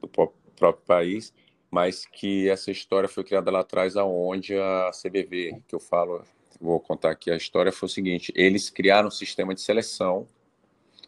[0.01, 1.33] Do próprio país
[1.75, 6.23] mas que essa história foi criada lá atrás aonde a CBV, que eu falo,
[6.57, 10.25] vou contar aqui a história, foi o seguinte: eles criaram um sistema de seleção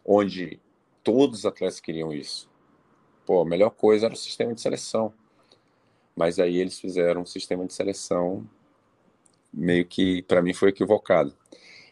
[0.04, 0.60] onde
[1.02, 2.50] todos os atletas queriam isso.
[3.26, 5.14] Pô, a melhor coisa era o sistema de seleção.
[6.14, 8.46] Mas aí eles fizeram um sistema de seleção
[9.58, 11.34] meio que, para mim, foi equivocado.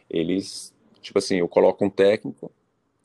[0.08, 2.50] Eles, tipo assim, eu coloco um técnico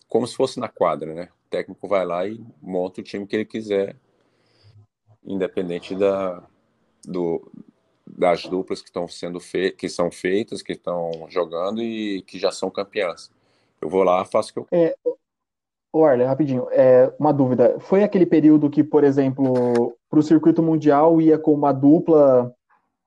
[0.07, 1.29] como se fosse na quadra, né?
[1.47, 3.95] O técnico vai lá e monta o time que ele quiser,
[5.25, 6.43] independente da,
[7.03, 7.49] do,
[8.05, 12.51] das duplas que estão sendo feitas, que são feitas, que estão jogando e que já
[12.51, 13.31] são campeãs.
[13.81, 14.67] Eu vou lá, faço o que eu.
[14.71, 14.95] É,
[15.93, 17.79] o Arlen, rapidinho, é, uma dúvida.
[17.79, 22.53] Foi aquele período que, por exemplo, para o circuito mundial ia com uma dupla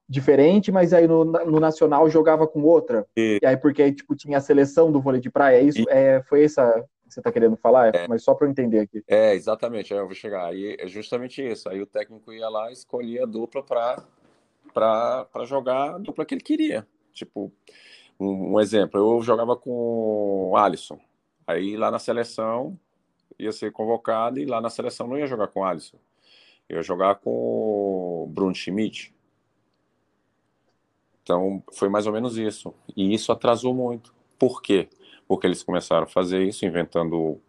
[0.08, 3.06] diferente, mas aí no, no nacional jogava com outra.
[3.16, 5.80] E- E aí porque aí, tipo tinha a seleção do vôlei de praia, é isso?
[5.80, 7.94] E- É, foi essa que você tá querendo falar?
[7.94, 9.02] É, Mas só para eu entender aqui.
[9.06, 10.46] É, exatamente, aí eu vou chegar.
[10.46, 11.68] Aí é justamente isso.
[11.68, 16.42] Aí o técnico ia lá e escolhia a dupla para jogar a dupla que ele
[16.42, 16.86] queria.
[17.12, 17.52] Tipo,
[18.18, 20.98] um, um exemplo, eu jogava com o Alisson.
[21.46, 22.78] Aí lá na seleção
[23.38, 25.98] ia ser convocado e lá na seleção não ia jogar com o Alisson.
[26.68, 29.14] Eu ia jogar com o Bruno Schmidt.
[31.24, 32.72] Então foi mais ou menos isso.
[32.94, 34.14] E isso atrasou muito.
[34.38, 34.88] Por quê?
[35.26, 37.40] Porque eles começaram a fazer isso, inventando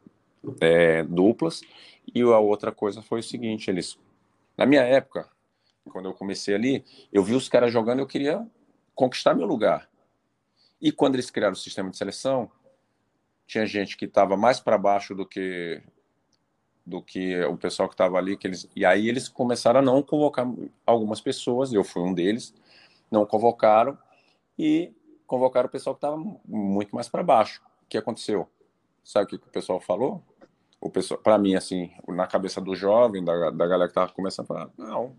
[0.62, 1.62] é, duplas.
[2.14, 4.00] E a outra coisa foi o seguinte, eles,
[4.58, 5.28] na minha época,
[5.92, 8.48] quando eu comecei ali, eu vi os caras jogando, eu queria
[8.94, 9.90] conquistar meu lugar.
[10.82, 12.50] E quando eles criaram o sistema de seleção,
[13.46, 15.82] tinha gente que estava mais para baixo do que
[16.86, 20.04] do que o pessoal que estava ali, que eles e aí eles começaram a não
[20.04, 20.48] convocar
[20.86, 22.54] algumas pessoas, eu fui um deles,
[23.16, 23.98] não convocaram
[24.58, 24.94] e
[25.26, 27.62] convocaram o pessoal que estava muito mais para baixo.
[27.84, 28.48] O que aconteceu?
[29.04, 30.22] Sabe o que, o pessoal falou?
[30.80, 34.48] O pessoal, para mim, assim, na cabeça do jovem, da, da galera que estava começando
[34.48, 35.16] falar, não,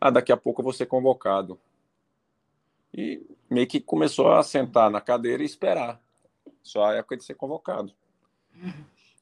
[0.00, 1.58] ah, daqui a pouco eu vou ser convocado.
[2.92, 6.00] E meio que começou a sentar na cadeira e esperar.
[6.62, 7.92] Só a época de ser convocado.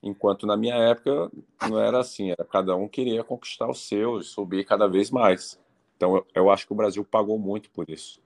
[0.03, 1.31] Enquanto na minha época
[1.69, 5.59] não era assim, era cada um queria conquistar o seu e subir cada vez mais.
[5.99, 8.23] Então eu, eu acho que o Brasil pagou muito por isso.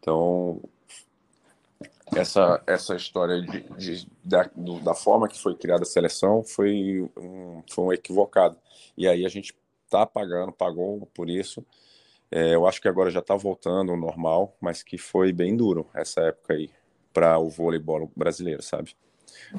[0.00, 0.60] Então
[2.14, 4.50] essa essa história de, de da,
[4.82, 8.58] da forma que foi criada a seleção foi um, foi um equivocado.
[8.98, 9.54] E aí a gente
[9.88, 11.64] tá pagando, pagou por isso.
[12.30, 15.88] É, eu acho que agora já está voltando ao normal, mas que foi bem duro
[15.94, 16.70] essa época aí
[17.12, 18.96] para o voleibol brasileiro, sabe?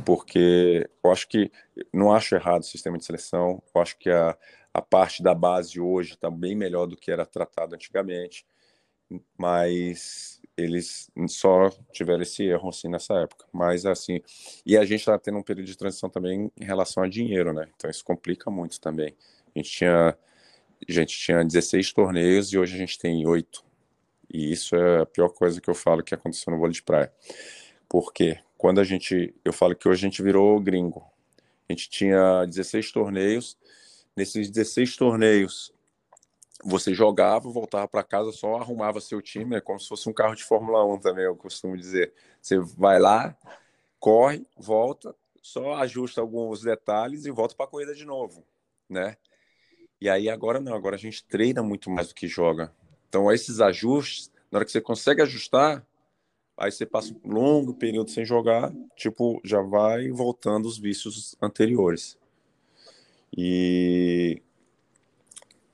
[0.04, 1.52] Porque eu acho que
[1.94, 4.36] não acho errado o sistema de seleção, eu acho que a,
[4.74, 8.46] a parte da base hoje está bem melhor do que era tratado antigamente,
[9.38, 13.46] mas eles só tiveram esse erro assim nessa época.
[13.52, 14.22] Mas assim,
[14.66, 17.68] e a gente está tendo um período de transição também em relação a dinheiro, né?
[17.76, 19.16] Então isso complica muito também.
[19.56, 20.18] A gente tinha
[20.88, 23.64] a gente tinha 16 torneios e hoje a gente tem 8.
[24.34, 27.12] E isso é a pior coisa que eu falo que aconteceu no vôlei de praia.
[27.88, 31.04] Porque quando a gente, eu falo que hoje a gente virou gringo.
[31.70, 33.58] A gente tinha 16 torneios.
[34.16, 35.74] Nesses 16 torneios,
[36.64, 40.36] você jogava, voltava para casa, só arrumava seu time, é como se fosse um carro
[40.36, 42.14] de Fórmula 1 também, eu costumo dizer.
[42.42, 43.36] Você vai lá,
[44.00, 48.46] corre, volta, só ajusta alguns detalhes e volta para a corrida de novo,
[48.88, 49.18] né?
[50.00, 52.74] E aí agora não, agora a gente treina muito mais do que joga.
[53.10, 55.86] Então esses ajustes, na hora que você consegue ajustar,
[56.58, 62.18] aí você passa um longo período sem jogar, tipo, já vai voltando os vícios anteriores.
[63.36, 64.42] E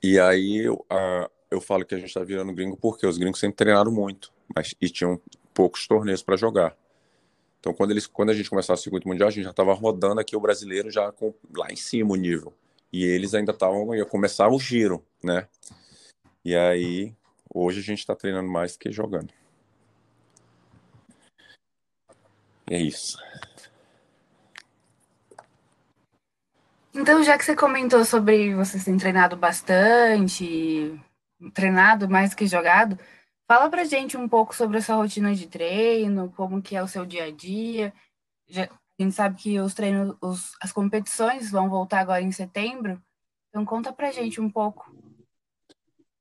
[0.02, 3.40] e aí eu, a, eu falo que a gente está virando gringo porque os gringos
[3.40, 5.22] sempre treinaram muito, mas e tinham
[5.54, 6.78] poucos torneios para jogar.
[7.60, 10.22] Então quando eles quando a gente começou a circuito mundial, a gente já estava rodando
[10.22, 12.54] aqui o brasileiro já com, lá em cima o nível
[12.92, 15.48] e eles ainda estavam ia começar o giro, né?
[16.44, 17.14] E aí
[17.54, 19.34] hoje a gente está treinando mais que jogando.
[22.70, 23.18] É isso.
[26.94, 31.00] Então, já que você comentou sobre você ter treinado bastante,
[31.54, 32.98] treinado mais que jogado,
[33.48, 36.88] fala pra gente um pouco sobre a sua rotina de treino, como que é o
[36.88, 37.94] seu dia a dia.
[38.48, 43.02] Já, a gente sabe que os treinos, os, as competições vão voltar agora em setembro,
[43.50, 44.94] então conta pra gente um pouco.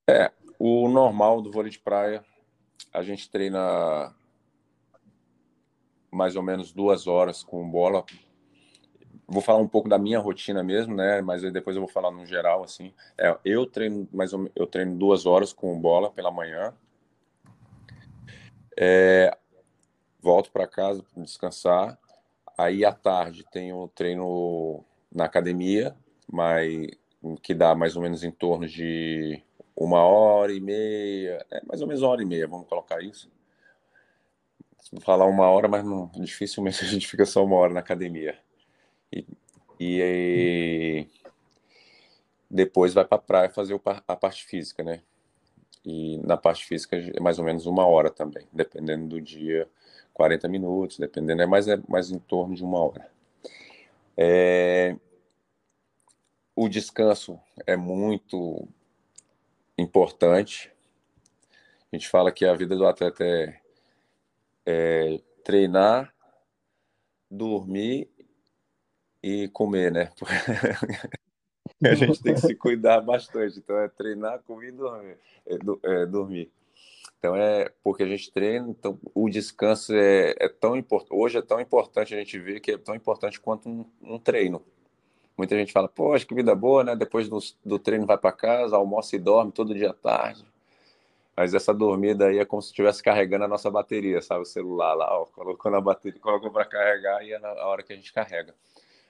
[0.09, 2.25] É, o normal do vôlei de praia,
[2.93, 4.15] a gente treina
[6.11, 8.05] mais ou menos duas horas com bola.
[9.29, 11.21] Vou falar um pouco da minha rotina mesmo, né?
[11.21, 12.95] Mas depois eu vou falar no geral, assim.
[13.19, 16.75] É, eu treino mais ou, eu treino duas horas com bola pela manhã.
[18.75, 19.37] É,
[20.21, 21.99] volto para casa para descansar.
[22.57, 25.95] Aí à tarde tenho treino na academia,
[26.27, 26.89] mas
[27.43, 29.43] que dá mais ou menos em torno de
[29.77, 33.31] uma hora e meia, é mais ou menos uma hora e meia, vamos colocar isso.
[35.01, 38.39] Falar uma hora, mas não, dificilmente a gente fica só uma hora na academia.
[39.13, 39.25] E,
[39.81, 41.07] e
[42.51, 45.03] depois vai para a praia fazer a parte física, né?
[45.85, 49.69] E na parte física é mais ou menos uma hora também, dependendo do dia,
[50.13, 53.11] 40 minutos, dependendo, é mais, é mais em torno de uma hora.
[54.17, 54.97] É,
[56.57, 58.67] o descanso é muito
[59.79, 60.73] importante.
[61.93, 63.61] A gente fala que a vida do atleta é,
[64.67, 66.13] é treinar,
[67.31, 68.11] dormir
[69.23, 70.13] e comer, né?
[71.85, 73.59] a gente tem que se cuidar bastante.
[73.59, 75.19] Então é treinar, comer e dormir.
[75.47, 76.51] É, é, dormir.
[77.19, 81.13] Então é porque a gente treina, então o descanso é, é tão importante.
[81.13, 84.63] Hoje é tão importante a gente ver que é tão importante quanto um, um treino.
[85.37, 86.97] Muita gente fala, poxa, que vida boa, né?
[86.97, 90.45] Depois do, do treino vai para casa, almoça e dorme todo dia à tarde.
[91.37, 94.43] Mas essa dormida aí é como se estivesse carregando a nossa bateria, sabe?
[94.43, 97.93] O celular lá, ó, colocou na bateria, colocou para carregar e é na hora que
[97.93, 98.53] a gente carrega.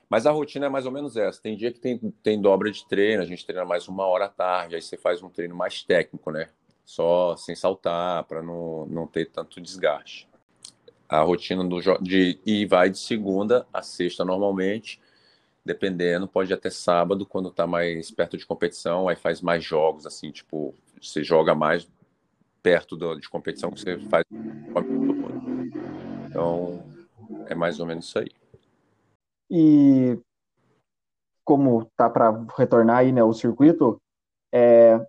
[0.09, 1.39] Mas a rotina é mais ou menos essa.
[1.41, 4.29] Tem dia que tem, tem dobra de treino, a gente treina mais uma hora à
[4.29, 6.49] tarde, aí você faz um treino mais técnico, né?
[6.83, 10.27] Só sem saltar, para não, não ter tanto desgaste.
[11.07, 14.99] A rotina do de e vai de segunda a sexta normalmente,
[15.63, 20.31] dependendo, pode até sábado, quando está mais perto de competição, aí faz mais jogos, assim,
[20.31, 21.87] tipo, você joga mais
[22.63, 24.25] perto do, de competição que você faz.
[26.27, 26.83] Então,
[27.47, 28.38] é mais ou menos isso aí.
[29.49, 30.17] E
[31.43, 33.99] como tá para retornar aí, né, o circuito,
[34.51, 34.99] é,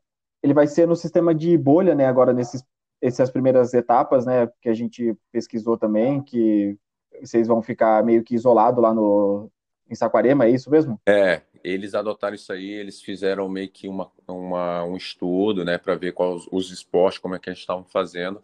[0.42, 2.64] ele vai ser no sistema de bolha, né, agora nesses
[3.02, 6.76] essas primeiras etapas, né, que a gente pesquisou também, que
[7.22, 9.50] vocês vão ficar meio que isolado lá no
[9.88, 11.00] em Saquarema, é isso mesmo?
[11.04, 15.96] É, eles adotaram isso aí, eles fizeram meio que uma, uma um estudo, né, para
[15.96, 18.40] ver quais os esportes, como é que a gente estava fazendo,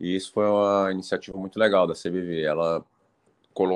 [0.00, 2.42] e isso foi uma iniciativa muito legal da CBV.
[2.42, 2.84] Ela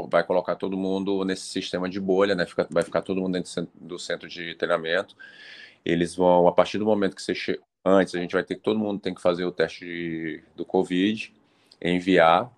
[0.09, 2.47] vai colocar todo mundo nesse sistema de bolha, né?
[2.47, 5.17] Fica, vai ficar todo mundo dentro do centro de treinamento.
[5.85, 7.61] Eles vão, a partir do momento que você che...
[7.85, 10.65] antes, a gente vai ter que todo mundo tem que fazer o teste de, do
[10.65, 11.33] Covid,
[11.81, 12.51] enviar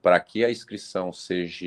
[0.00, 1.66] para que a inscrição seja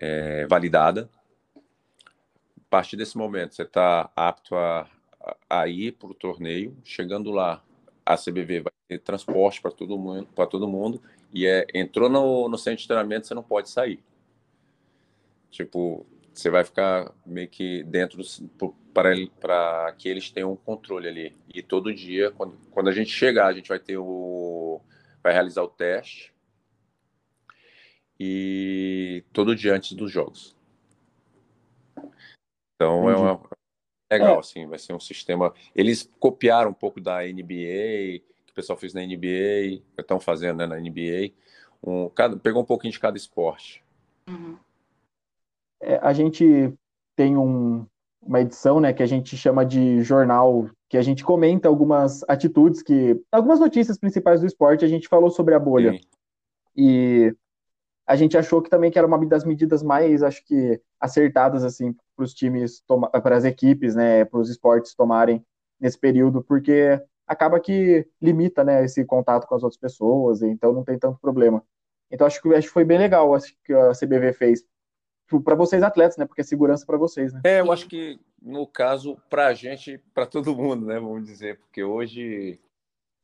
[0.00, 1.08] é, validada.
[1.56, 4.88] A partir desse momento, você está apto a,
[5.48, 6.76] a ir para o torneio.
[6.84, 7.62] Chegando lá,
[8.04, 11.00] a CBV vai ter transporte para todo mundo, para todo mundo
[11.34, 14.02] e é entrou no, no centro de treinamento, você não pode sair.
[15.50, 18.22] Tipo, você vai ficar meio que dentro
[18.94, 21.36] para que eles tenham um controle ali.
[21.52, 24.80] E todo dia, quando, quando a gente chegar, a gente vai ter o
[25.22, 26.34] vai realizar o teste
[28.20, 30.54] e todo dia antes dos jogos.
[32.74, 33.28] Então é Entendi.
[33.28, 33.40] é uma
[34.12, 34.38] legal, é.
[34.38, 35.52] assim, vai ser um sistema.
[35.74, 38.22] Eles copiaram um pouco da NBA,
[38.54, 41.34] o pessoal fez na NBA, estão fazendo né, na NBA.
[41.82, 43.82] Um, cada, pegou um pouquinho de cada esporte.
[44.28, 44.56] Uhum.
[45.82, 46.72] É, a gente
[47.16, 47.84] tem um,
[48.22, 52.80] uma edição, né, que a gente chama de jornal, que a gente comenta algumas atitudes
[52.80, 55.92] que, algumas notícias principais do esporte, a gente falou sobre a bolha.
[55.94, 56.00] Sim.
[56.76, 57.36] E
[58.06, 61.92] a gente achou que também que era uma das medidas mais, acho que, acertadas, assim,
[62.14, 62.84] para os times,
[63.20, 65.44] para as equipes, né, para os esportes tomarem
[65.80, 70.84] nesse período, porque acaba que limita, né, esse contato com as outras pessoas, então não
[70.84, 71.62] tem tanto problema.
[72.10, 74.64] Então acho que, acho que foi bem legal acho que a CBV fez
[75.42, 77.40] para vocês atletas, né, porque é segurança para vocês, né.
[77.44, 81.58] É, eu acho que no caso para a gente, para todo mundo, né, vamos dizer,
[81.58, 82.60] porque hoje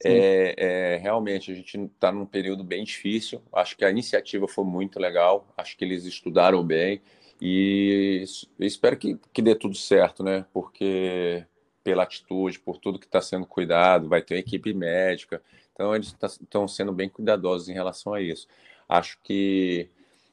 [0.03, 3.42] é, é, realmente, a gente está num período bem difícil.
[3.53, 5.46] Acho que a iniciativa foi muito legal.
[5.57, 7.03] Acho que eles estudaram bem.
[7.40, 8.24] E
[8.59, 10.44] espero que, que dê tudo certo, né?
[10.53, 11.44] Porque
[11.83, 15.43] pela atitude, por tudo que está sendo cuidado, vai ter uma equipe médica.
[15.72, 18.47] Então, eles estão sendo bem cuidadosos em relação a isso.
[18.89, 19.89] Acho que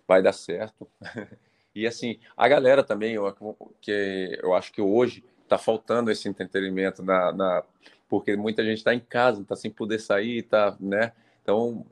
[0.08, 0.88] vai dar certo.
[1.74, 3.36] e assim, a galera também, eu,
[3.82, 7.64] que eu acho que hoje está faltando esse entretenimento na, na
[8.10, 11.12] porque muita gente está em casa, está sem poder sair, tá, né?
[11.41, 11.86] Então,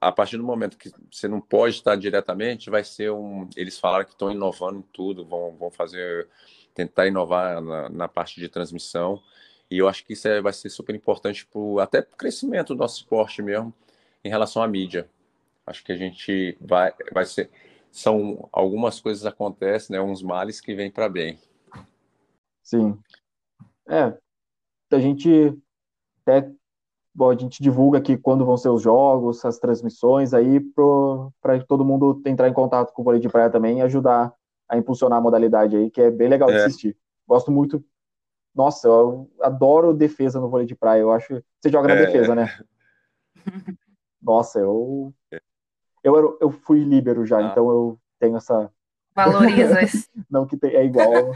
[0.00, 3.48] a partir do momento que você não pode estar diretamente, vai ser um.
[3.56, 6.28] Eles falaram que estão inovando em tudo, vão, vão fazer,
[6.74, 9.22] tentar inovar na, na parte de transmissão.
[9.70, 12.74] E eu acho que isso é, vai ser super importante pro, até para o crescimento
[12.74, 13.72] do nosso esporte mesmo,
[14.22, 15.08] em relação à mídia.
[15.66, 17.50] Acho que a gente vai, vai ser.
[17.90, 20.02] São algumas coisas acontecem, né?
[20.02, 21.38] Uns males que vêm para bem.
[22.62, 22.98] Sim.
[23.88, 24.16] É,
[24.90, 25.56] a gente
[26.22, 26.50] até
[27.14, 31.84] bom, a gente divulga aqui quando vão ser os jogos, as transmissões aí para todo
[31.84, 34.34] mundo entrar em contato com o vôlei de praia também e ajudar
[34.74, 36.52] a impulsionar a modalidade aí, que é bem legal é.
[36.52, 36.96] de assistir.
[37.26, 37.84] Gosto muito.
[38.54, 41.00] Nossa, eu adoro defesa no vôlei de praia.
[41.00, 41.42] Eu acho.
[41.60, 42.06] Você joga na é.
[42.06, 42.48] defesa, né?
[44.22, 45.12] Nossa, eu.
[46.02, 47.50] Eu, era, eu fui líbero já, ah.
[47.50, 48.70] então eu tenho essa.
[49.14, 50.08] Valoriza isso.
[50.30, 51.32] Não que é igual.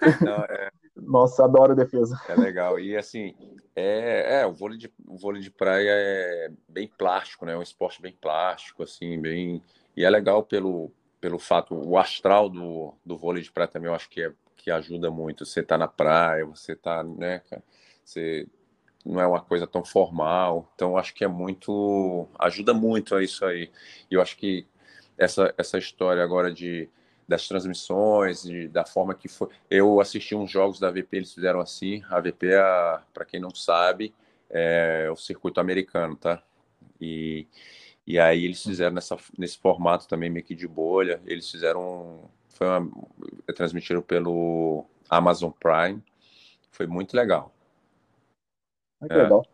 [0.20, 0.70] Não, é.
[0.94, 2.20] Nossa, adoro defesa.
[2.28, 2.78] É legal.
[2.78, 3.34] E assim,
[3.74, 7.52] é, é o, vôlei de, o vôlei de praia é bem plástico, né?
[7.52, 9.62] É um esporte bem plástico, assim, bem.
[9.96, 10.92] E é legal pelo,
[11.22, 14.72] pelo fato, o astral do, do vôlei de praia também eu acho que, é, que
[14.72, 15.46] ajuda muito.
[15.46, 17.62] Você tá na praia, você tá, né, cara?
[18.04, 18.48] Você
[19.06, 20.68] não é uma coisa tão formal.
[20.74, 22.28] Então, acho que é muito.
[22.40, 23.70] ajuda muito a isso aí.
[24.10, 24.66] E eu acho que
[25.16, 26.90] essa, essa história agora de
[27.28, 29.48] das transmissões, da forma que foi.
[29.70, 32.02] Eu assisti uns jogos da VP, eles fizeram assim.
[32.10, 32.48] A VP,
[33.14, 34.12] para quem não sabe,
[34.50, 36.42] é o circuito americano, tá?
[37.00, 37.46] E,
[38.06, 41.20] e aí eles fizeram nessa, nesse formato também meio que de bolha.
[41.24, 42.30] Eles fizeram.
[42.48, 42.90] Foi uma,
[43.54, 46.02] transmitiram pelo Amazon Prime.
[46.70, 47.54] Foi muito legal.
[49.00, 49.22] Ah, que é.
[49.22, 49.46] legal.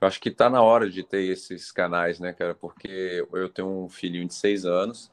[0.00, 2.54] Eu acho que está na hora de ter esses canais, né, cara?
[2.54, 5.10] Porque eu tenho um filhinho de seis anos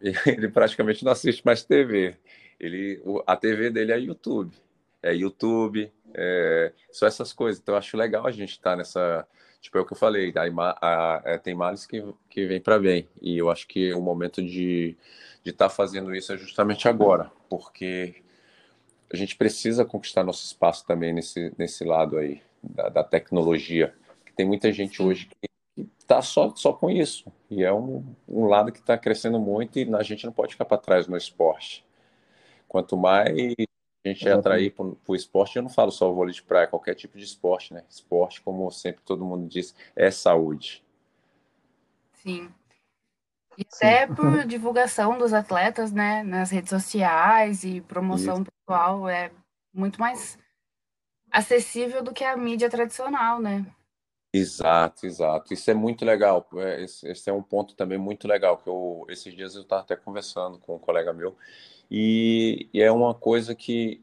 [0.00, 2.16] e ele praticamente não assiste mais TV.
[2.58, 4.56] Ele, a TV dele é YouTube.
[5.02, 7.60] É YouTube, é, só essas coisas.
[7.60, 9.26] Então, eu acho legal a gente estar tá nessa.
[9.66, 12.00] Tipo, é o que eu falei, a, a, a, tem males que,
[12.30, 13.08] que vem para bem.
[13.20, 14.96] E eu acho que o momento de
[15.44, 18.22] estar tá fazendo isso é justamente agora, porque
[19.12, 23.92] a gente precisa conquistar nosso espaço também nesse, nesse lado aí da, da tecnologia.
[24.36, 27.32] Tem muita gente hoje que está só, só com isso.
[27.50, 30.66] E é um, um lado que está crescendo muito e a gente não pode ficar
[30.66, 31.84] para trás no esporte.
[32.68, 33.36] Quanto mais
[34.08, 36.66] a gente é atrair para o esporte, eu não falo só o vôlei de praia,
[36.66, 37.84] qualquer tipo de esporte, né?
[37.88, 40.84] Esporte, como sempre todo mundo diz, é saúde.
[42.14, 42.48] Sim.
[43.56, 46.22] E até por divulgação dos atletas, né?
[46.22, 48.46] Nas redes sociais e promoção Isso.
[48.66, 49.30] pessoal, é
[49.72, 50.38] muito mais
[51.30, 53.64] acessível do que a mídia tradicional, né?
[54.32, 55.54] Exato, exato.
[55.54, 56.46] Isso é muito legal.
[56.56, 59.82] É, esse, esse é um ponto também muito legal que eu esses dias eu estava
[59.82, 61.36] até conversando com um colega meu
[61.90, 64.00] e, e é uma coisa que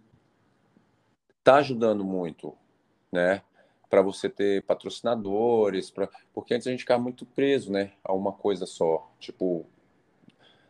[1.40, 2.56] está ajudando muito,
[3.12, 3.42] né?
[3.90, 6.10] Para você ter patrocinadores, pra...
[6.34, 7.92] porque antes a gente ficava muito preso, né?
[8.04, 9.12] A uma coisa só.
[9.20, 9.66] Tipo,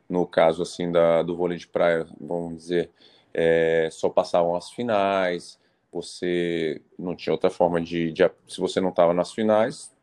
[0.09, 2.91] no caso assim da, do vôlei de praia, vamos dizer,
[3.33, 5.59] é, só passavam as finais,
[5.91, 9.93] você não tinha outra forma de, de se você não estava nas finais,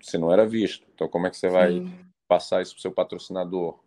[0.00, 0.86] você não era visto.
[0.94, 1.92] Então, como é que você vai Sim.
[2.26, 3.78] passar isso para o seu patrocinador?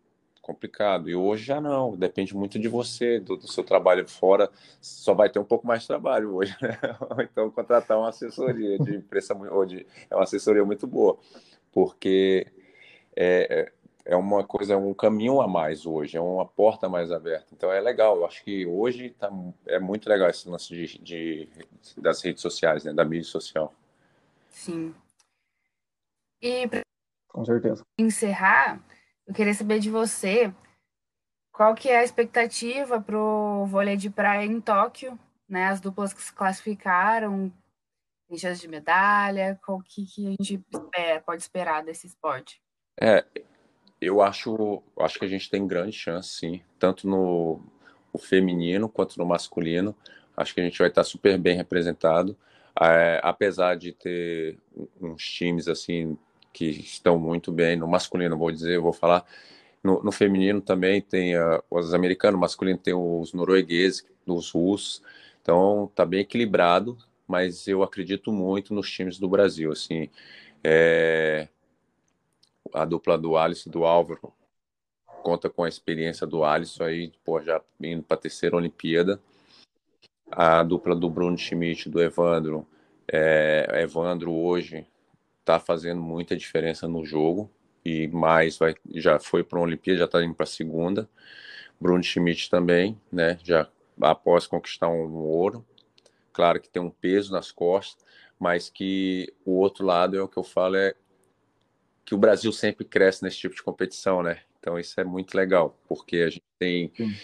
[0.41, 1.09] Complicado.
[1.09, 4.49] E hoje já não, depende muito de você, do, do, seu trabalho fora.
[4.81, 6.77] Só vai ter um pouco mais de trabalho hoje, né?
[7.19, 11.17] então, contratar uma assessoria de imprensa, ou de, é uma assessoria muito boa,
[11.71, 12.47] porque
[13.15, 17.11] é, é é uma coisa, é um caminho a mais hoje, é uma porta mais
[17.11, 17.47] aberta.
[17.53, 19.31] Então é legal, eu acho que hoje tá,
[19.67, 21.49] é muito legal esse lance de, de,
[21.97, 23.73] das redes sociais, né, da mídia social.
[24.49, 24.93] Sim.
[26.41, 26.81] E para
[27.27, 28.83] com certeza encerrar,
[29.31, 30.53] eu queria saber de você
[31.53, 35.17] qual que é a expectativa para o vôlei de praia em Tóquio,
[35.47, 35.67] né?
[35.67, 37.51] As duplas que se classificaram,
[38.27, 42.61] tem chance de medalha, qual que, que a gente espera, pode esperar desse esporte?
[42.99, 43.25] É,
[44.01, 47.61] eu acho, acho que a gente tem grande chance, sim, tanto no
[48.19, 49.95] feminino quanto no masculino.
[50.35, 52.37] Acho que a gente vai estar super bem representado,
[52.81, 54.59] é, apesar de ter
[54.99, 56.17] uns times assim
[56.53, 59.25] que estão muito bem no masculino, vou dizer, vou falar.
[59.83, 65.01] No, no feminino também tem uh, os americanos, no masculino tem os noruegueses, os russos.
[65.41, 66.97] Então tá bem equilibrado,
[67.27, 70.09] mas eu acredito muito nos times do Brasil, assim.
[70.63, 71.47] É,
[72.73, 74.33] a dupla do Alisson e do Álvaro
[75.23, 79.19] conta com a experiência do Alisson aí, pô, já indo para a terceira Olimpíada.
[80.31, 82.65] A dupla do Bruno Schmidt do Evandro,
[83.11, 84.85] é, Evandro hoje
[85.41, 87.51] está fazendo muita diferença no jogo
[87.83, 91.09] e mais vai, já foi para a Olimpíada, já está indo para a segunda.
[91.79, 93.67] Bruno Schmidt também, né, já
[93.99, 95.65] após conquistar um ouro.
[96.31, 98.05] Claro que tem um peso nas costas,
[98.39, 100.95] mas que o outro lado é o que eu falo é
[102.05, 104.41] que o Brasil sempre cresce nesse tipo de competição, né?
[104.59, 107.15] Então isso é muito legal, porque a gente tem Sim.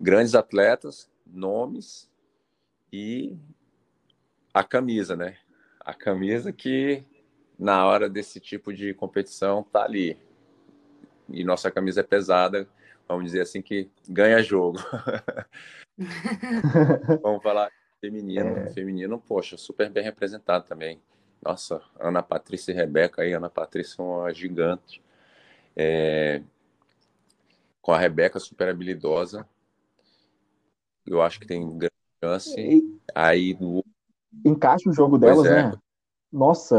[0.00, 2.08] grandes atletas, nomes
[2.92, 3.36] e
[4.54, 5.36] a camisa, né?
[5.80, 7.04] A camisa que
[7.58, 10.18] na hora desse tipo de competição tá ali.
[11.28, 12.68] E nossa camisa é pesada,
[13.08, 14.78] vamos dizer assim que ganha jogo.
[17.22, 18.70] vamos falar feminino, é.
[18.70, 21.00] feminino, poxa, super bem representado também.
[21.42, 25.02] Nossa, Ana Patrícia e Rebeca aí, Ana Patrícia é uma gigante.
[25.74, 26.42] É...
[27.80, 29.48] Com a Rebeca super habilidosa.
[31.06, 32.58] Eu acho que tem grande chance.
[32.58, 32.98] E...
[33.14, 33.84] Aí do...
[34.44, 35.62] Encaixa o jogo delas, é.
[35.70, 35.72] né?
[36.32, 36.76] Nossa,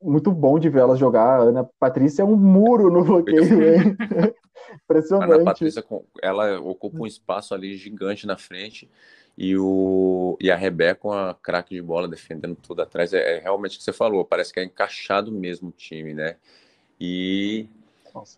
[0.00, 1.40] muito bom de ver elas jogar.
[1.40, 3.96] A Ana Patrícia é um muro no bloqueio, hein?
[4.84, 5.32] Impressionante.
[5.32, 5.84] Ana Patrícia,
[6.22, 8.90] ela ocupa um espaço ali gigante na frente
[9.36, 13.12] e, o, e a Rebeca com a craque de bola defendendo tudo atrás.
[13.12, 16.36] É, é, realmente o que você falou, parece que é encaixado mesmo o time, né?
[17.00, 17.68] E,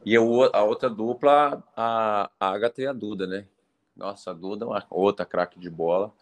[0.05, 3.47] e a, a outra dupla, a, a Agatha e a Duda, né?
[3.97, 6.13] Nossa, a Duda é uma outra craque de bola.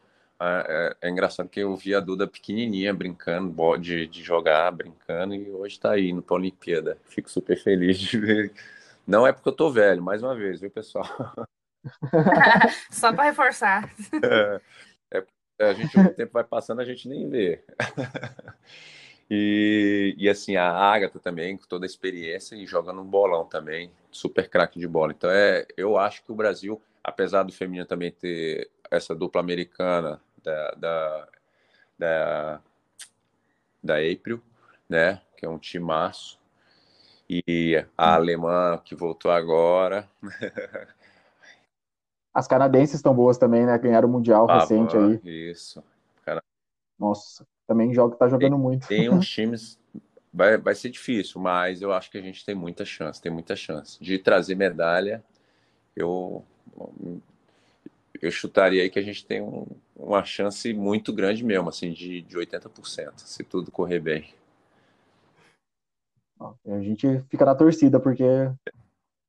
[0.41, 5.35] É, é, é, engraçado que eu vi a Duda pequenininha brincando, de, de jogar, brincando,
[5.35, 6.97] e hoje está aí no Olimpíada.
[7.07, 8.53] Fico super feliz de ver.
[9.07, 11.07] Não é porque eu tô velho, mais uma vez, viu, pessoal?
[12.91, 13.91] Só para reforçar.
[14.23, 14.61] É,
[15.59, 17.65] é, a gente, o tempo vai passando, a gente nem vê.
[19.31, 23.91] E, e assim, a Agatha também, com toda a experiência e jogando um bolão também,
[24.11, 25.13] super craque de bola.
[25.13, 30.19] Então, é, eu acho que o Brasil, apesar do feminino também ter essa dupla americana
[30.49, 31.29] da, da,
[31.99, 32.61] da,
[33.83, 34.43] da April,
[34.89, 36.41] né, que é um timaço,
[37.29, 40.09] e a alemã que voltou agora.
[42.33, 43.77] As canadenses estão boas também, né?
[43.77, 45.51] Ganharam o Mundial Ah, recente mano, aí.
[45.51, 45.85] Isso.
[46.99, 48.87] Nossa, também joga, tá jogando muito.
[48.89, 49.79] Tem uns times.
[50.33, 53.55] Vai, vai ser difícil, mas eu acho que a gente tem muita chance, tem muita
[53.57, 54.03] chance.
[54.03, 55.23] De trazer medalha,
[55.97, 56.45] eu,
[58.21, 59.67] eu chutaria aí que a gente tem um-
[59.97, 64.33] uma chance muito grande mesmo, assim, de, de 80%, se tudo correr bem.
[66.67, 68.25] A gente fica na torcida, porque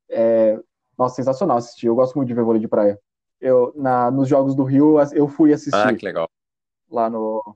[0.09, 0.59] é,
[0.97, 1.87] nossa, sensacional assistir.
[1.87, 2.99] Eu gosto muito de ver vôlei de praia.
[3.41, 6.29] Eu, na, nos Jogos do Rio, eu fui Ah, assistir que legal.
[6.89, 7.55] lá no.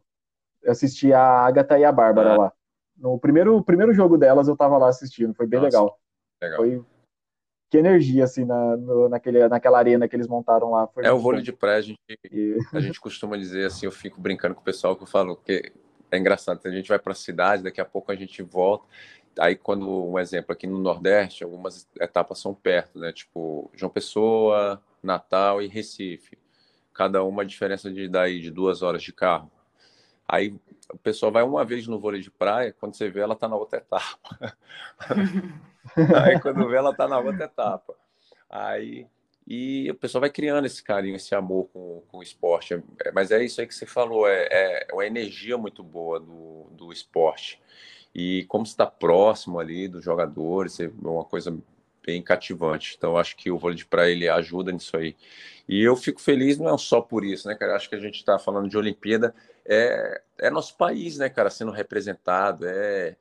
[0.62, 2.38] Eu assisti a Agatha e a Bárbara Ah.
[2.38, 2.54] lá.
[2.98, 5.34] No primeiro, primeiro jogo delas, eu tava lá assistindo.
[5.34, 5.68] Foi bem Nossa.
[5.78, 6.00] legal.
[6.42, 6.58] legal.
[6.58, 6.86] Foi.
[7.74, 10.86] Que energia, assim, na, no- naquele, naquela arena que eles montaram lá.
[10.86, 11.46] Foi É o vôlei bom.
[11.46, 12.00] de praia, a gente,
[12.32, 15.36] E- a gente costuma dizer assim, eu fico brincando com o pessoal que eu falo
[15.36, 15.72] que
[16.12, 18.86] é engraçado, a gente vai para a cidade, daqui a pouco a gente volta.
[19.40, 23.12] Aí quando um exemplo aqui no Nordeste, algumas etapas são perto, né?
[23.12, 26.38] Tipo João Pessoa, Natal e Recife.
[26.94, 29.50] Cada uma a diferença de daí de duas horas de carro.
[30.28, 30.56] Aí
[30.94, 33.56] o pessoal vai uma vez no vôlei de praia, quando você vê ela tá na
[33.56, 34.20] outra etapa.
[36.24, 37.96] Aí quando vê ela tá na outra etapa.
[38.50, 39.08] Aí
[39.46, 42.82] e o pessoal vai criando esse carinho, esse amor com, com o esporte.
[43.04, 46.68] É, Mas é isso aí que você falou, é, é uma energia muito boa do,
[46.72, 47.62] do esporte.
[48.16, 51.56] E como está próximo ali dos jogadores, é uma coisa
[52.06, 52.96] bem cativante.
[52.98, 55.16] Então, acho que o vôlei de praia ele ajuda nisso aí.
[55.68, 57.76] E eu fico feliz, não é só por isso, né, cara?
[57.76, 59.34] Acho que a gente está falando de Olimpíada,
[59.66, 63.16] é, é nosso país, né, cara, sendo representado, é,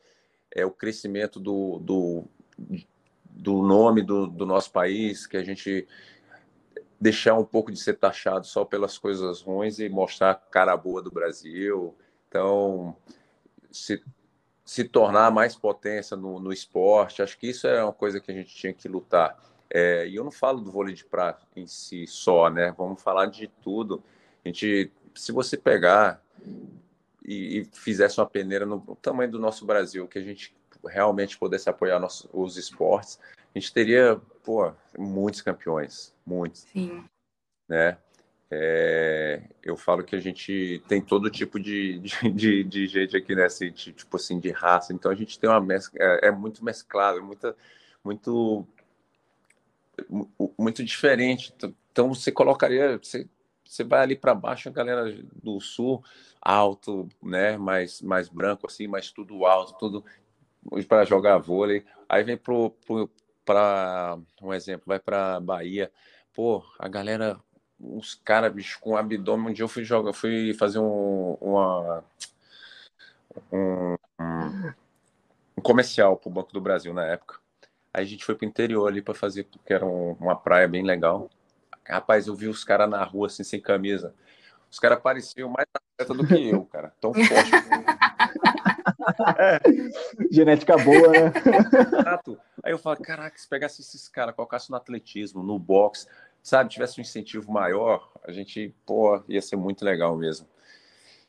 [0.51, 2.25] é o crescimento do, do,
[3.25, 5.87] do nome do, do nosso país, que a gente
[7.01, 11.03] deixar um pouco de ser taxado só pelas coisas ruins e mostrar a cara boa
[11.03, 11.95] do Brasil.
[12.29, 12.97] Então,
[13.73, 14.01] se,
[14.65, 18.35] se tornar mais potência no, no esporte, acho que isso é uma coisa que a
[18.35, 19.37] gente tinha que lutar.
[19.69, 22.73] É, e eu não falo do vôlei de praia em si só, né?
[22.77, 24.03] Vamos falar de tudo.
[24.45, 26.23] A gente, se você pegar
[27.25, 30.55] e, e fizesse uma peneira no tamanho do nosso Brasil, que a gente
[30.85, 33.19] realmente pudesse apoiar nosso, os esportes,
[33.55, 37.05] a gente teria, pô, muitos campeões, muitos, Sim.
[37.69, 37.99] né?
[38.55, 43.35] É, eu falo que a gente tem todo tipo de, de, de, de gente aqui,
[43.35, 43.47] né?
[43.47, 44.93] Assim, de- tipo assim, de raça.
[44.93, 47.57] Então a gente tem uma mescla, é, é muito mesclado, é muita,
[48.05, 48.67] muito,
[50.09, 51.55] mu- muito diferente.
[51.91, 53.27] Então você colocaria, você,
[53.65, 55.11] você vai ali para baixo, a galera
[55.43, 56.05] do sul,
[56.41, 57.57] alto, né?
[57.57, 60.05] Mais, mais branco, assim, mais tudo alto, tudo
[60.89, 61.85] para jogar vôlei.
[62.09, 65.91] Aí vem para um exemplo, vai para Bahia,
[66.33, 67.39] pô, a galera,
[67.81, 69.51] uns caras, bicho, com abdômen.
[69.51, 72.05] Um dia eu fui jogar, fui fazer um, uma,
[73.53, 74.73] um, um-
[75.63, 77.39] comercial pro Banco do Brasil na época.
[77.95, 80.83] Aí a gente foi pro interior ali para fazer, porque era um- uma praia bem
[80.83, 81.31] legal.
[81.87, 84.15] Rapaz, eu vi os caras na rua assim, sem camisa.
[84.71, 86.95] Os caras pareciam mais atleta do que eu, cara.
[87.01, 87.51] Tão forte.
[90.31, 91.33] Genética boa, né?
[91.81, 92.39] Exato.
[92.63, 96.07] Aí eu falo, caraca, se pegasse esses caras, colocasse no atletismo, no boxe,
[96.43, 100.47] sabe, tivesse um incentivo maior, a gente, pô, ia ser muito legal mesmo.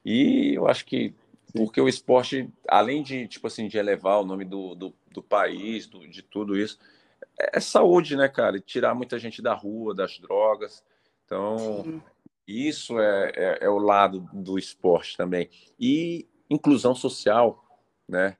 [0.03, 1.13] E eu acho que,
[1.53, 5.87] porque o esporte, além de, tipo assim, de elevar o nome do, do, do país,
[5.87, 6.79] do, de tudo isso,
[7.37, 8.57] é saúde, né, cara?
[8.57, 10.83] E tirar muita gente da rua, das drogas.
[11.25, 12.01] Então, Sim.
[12.47, 15.49] isso é, é, é o lado do esporte também.
[15.79, 17.62] E inclusão social,
[18.13, 18.37] né?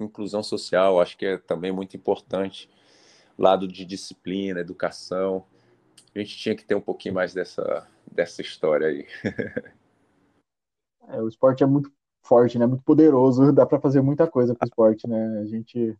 [0.00, 2.70] Inclusão social, acho que é também muito importante.
[3.38, 5.46] Lado de disciplina, educação.
[6.14, 9.06] A gente tinha que ter um pouquinho mais dessa, dessa história aí.
[11.08, 11.90] É, o esporte é muito
[12.22, 12.66] forte, né?
[12.66, 13.52] Muito poderoso.
[13.52, 15.40] Dá para fazer muita coisa com o esporte, né?
[15.40, 15.96] A gente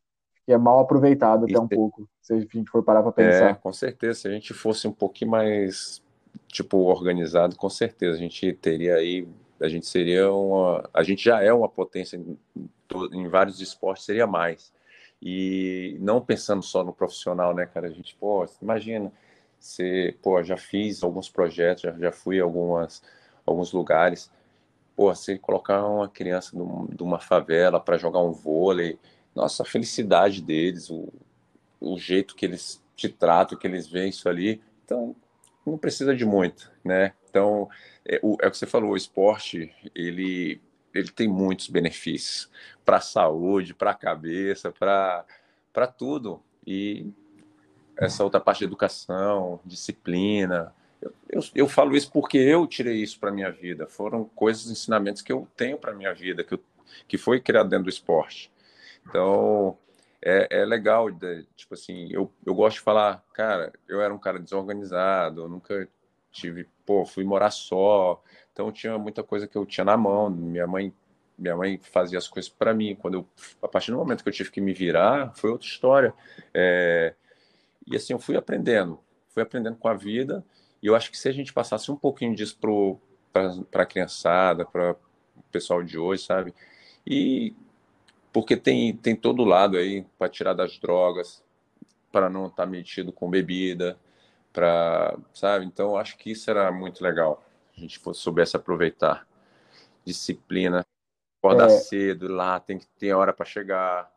[0.47, 1.69] é mal aproveitado até um Isso.
[1.69, 3.55] pouco, se a gente for parar para É, pensar.
[3.55, 4.21] com certeza.
[4.21, 6.03] Se a gente fosse um pouquinho mais,
[6.49, 9.27] tipo, organizado, com certeza a gente teria aí,
[9.63, 12.39] a gente seria uma, a gente já é uma potência em,
[13.13, 14.73] em vários esportes, seria mais.
[15.21, 17.87] E não pensando só no profissional, né, cara?
[17.87, 19.13] A gente, pô, imagina,
[19.59, 23.03] você, pô, já fiz alguns projetos, já, já fui a algumas,
[23.47, 24.31] alguns lugares.
[24.97, 26.57] Pô, você colocar uma criança
[26.91, 28.99] de uma favela para jogar um vôlei,
[29.35, 31.09] nossa, a felicidade deles, o,
[31.81, 34.61] o jeito que eles te tratam, que eles veem isso ali.
[34.85, 35.15] Então,
[35.65, 37.15] não precisa de muito, né?
[37.33, 37.67] Então,
[38.05, 40.61] é o, é o que você falou, o esporte, ele,
[40.93, 42.51] ele tem muitos benefícios
[42.85, 46.43] para a saúde, para a cabeça, para tudo.
[46.67, 47.07] E
[47.97, 50.75] essa outra parte de educação, disciplina.
[51.01, 53.87] Eu, eu, eu falo isso porque eu tirei isso para minha vida.
[53.87, 56.61] Foram coisas, ensinamentos que eu tenho para minha vida, que, eu,
[57.09, 58.53] que foi criado dentro do esporte.
[59.09, 59.79] Então,
[60.21, 64.19] é, é legal, de, tipo assim, eu, eu gosto de falar, cara, eu era um
[64.19, 65.89] cara desorganizado, eu nunca
[66.33, 68.23] tive, pô, fui morar só,
[68.53, 70.93] então tinha muita coisa que eu tinha na mão, minha mãe
[71.39, 73.29] minha mãe fazia as coisas para mim, quando eu,
[73.61, 76.15] a partir do momento que eu tive que me virar, foi outra história,
[76.55, 77.15] é,
[77.87, 80.45] e assim, eu fui aprendendo, fui aprendendo com a vida,
[80.83, 82.57] e eu acho que se a gente passasse um pouquinho disso
[83.33, 86.55] para a criançada, para o pessoal de hoje, sabe,
[87.07, 87.55] e
[88.33, 91.43] porque tem, tem todo lado aí para tirar das drogas,
[92.11, 93.99] para não estar tá metido com bebida,
[94.53, 95.65] para, sabe?
[95.65, 97.43] Então, acho que isso era muito legal.
[97.77, 99.27] A gente soubesse aproveitar.
[100.05, 100.85] Disciplina,
[101.39, 101.79] acordar é.
[101.79, 104.13] cedo, lá tem que ter hora para chegar,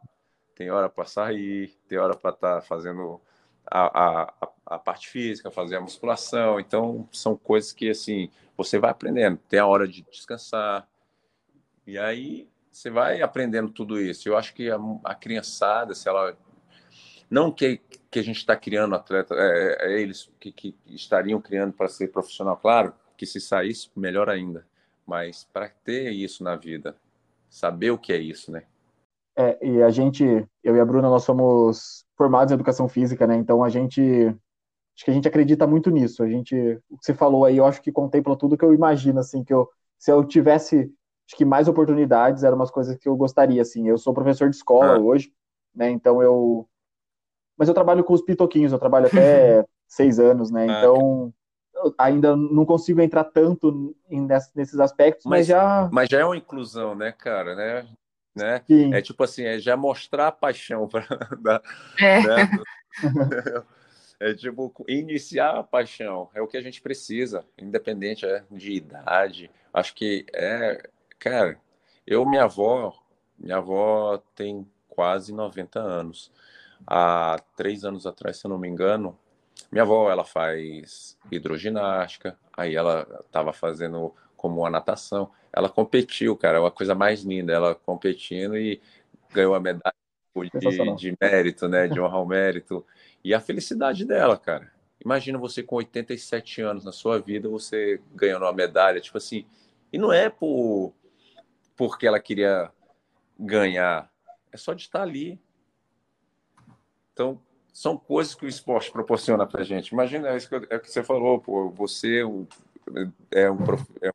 [0.56, 3.22] tem hora para sair, tem hora para estar tá fazendo
[3.70, 6.60] a, a, a, parte física, fazer a musculação.
[6.60, 9.38] Então, são coisas que, assim, você vai aprendendo.
[9.50, 10.88] Tem a hora de descansar.
[11.86, 14.30] E aí, você vai aprendendo tudo isso.
[14.30, 16.38] Eu acho que a, a criançada, se ela.
[17.30, 17.82] Não que,
[18.16, 21.90] que a gente está criando atleta, é, é, é eles que, que, estariam criando para
[21.90, 24.66] ser profissional, claro, que se saísse, melhor ainda.
[25.06, 26.96] Mas para ter isso na vida,
[27.50, 28.64] saber o que é isso, né?
[29.36, 30.24] É, e a gente,
[30.64, 33.36] eu e a Bruna, nós somos formados em educação física, né?
[33.36, 36.24] Então a gente, acho que a gente acredita muito nisso.
[36.24, 36.56] A gente,
[36.90, 39.54] o que você falou aí, eu acho que contempla tudo que eu imagino, assim, que
[39.54, 40.90] eu, se eu tivesse
[41.28, 43.90] acho que mais oportunidades eram umas coisas que eu gostaria, assim.
[43.90, 45.00] Eu sou professor de escola ah.
[45.00, 45.34] hoje,
[45.76, 45.90] né?
[45.90, 46.66] Então eu.
[47.58, 50.68] Mas eu trabalho com os pitoquinhos, eu trabalho até seis anos, né?
[50.70, 51.34] Ah, então
[51.98, 53.96] ainda não consigo entrar tanto
[54.56, 55.90] nesses aspectos, mas, mas, já.
[55.92, 57.88] Mas já é uma inclusão, né, cara, né?
[58.36, 58.62] né?
[58.92, 61.06] É tipo assim, é já mostrar a paixão para
[62.00, 62.22] é.
[62.22, 62.50] Né?
[64.20, 69.52] é tipo iniciar a paixão, é o que a gente precisa, independente é, de idade.
[69.74, 70.90] Acho que é
[71.26, 71.60] Cara,
[72.06, 72.94] eu, minha avó,
[73.36, 76.32] minha avó tem quase 90 anos.
[76.86, 79.18] Há três anos atrás, se eu não me engano,
[79.72, 85.32] minha avó, ela faz hidroginástica, aí ela estava fazendo como a natação.
[85.52, 88.82] Ela competiu, cara, é uma coisa mais linda, ela competindo e
[89.32, 89.94] ganhou a medalha
[90.54, 92.86] de, de mérito, né, de honrar o mérito.
[93.24, 94.72] E a felicidade dela, cara.
[95.04, 99.46] Imagina você com 87 anos na sua vida, você ganhando uma medalha, tipo assim,
[99.92, 100.94] e não é por
[101.76, 102.72] porque ela queria
[103.40, 104.10] ganhar.
[104.52, 105.40] É só de estar ali.
[107.16, 107.40] Então,
[107.72, 109.90] são coisas que o esporte proporciona para a gente.
[109.90, 112.46] Imagina, é, isso que, é o que você falou, pô, você é um,
[113.32, 113.58] é um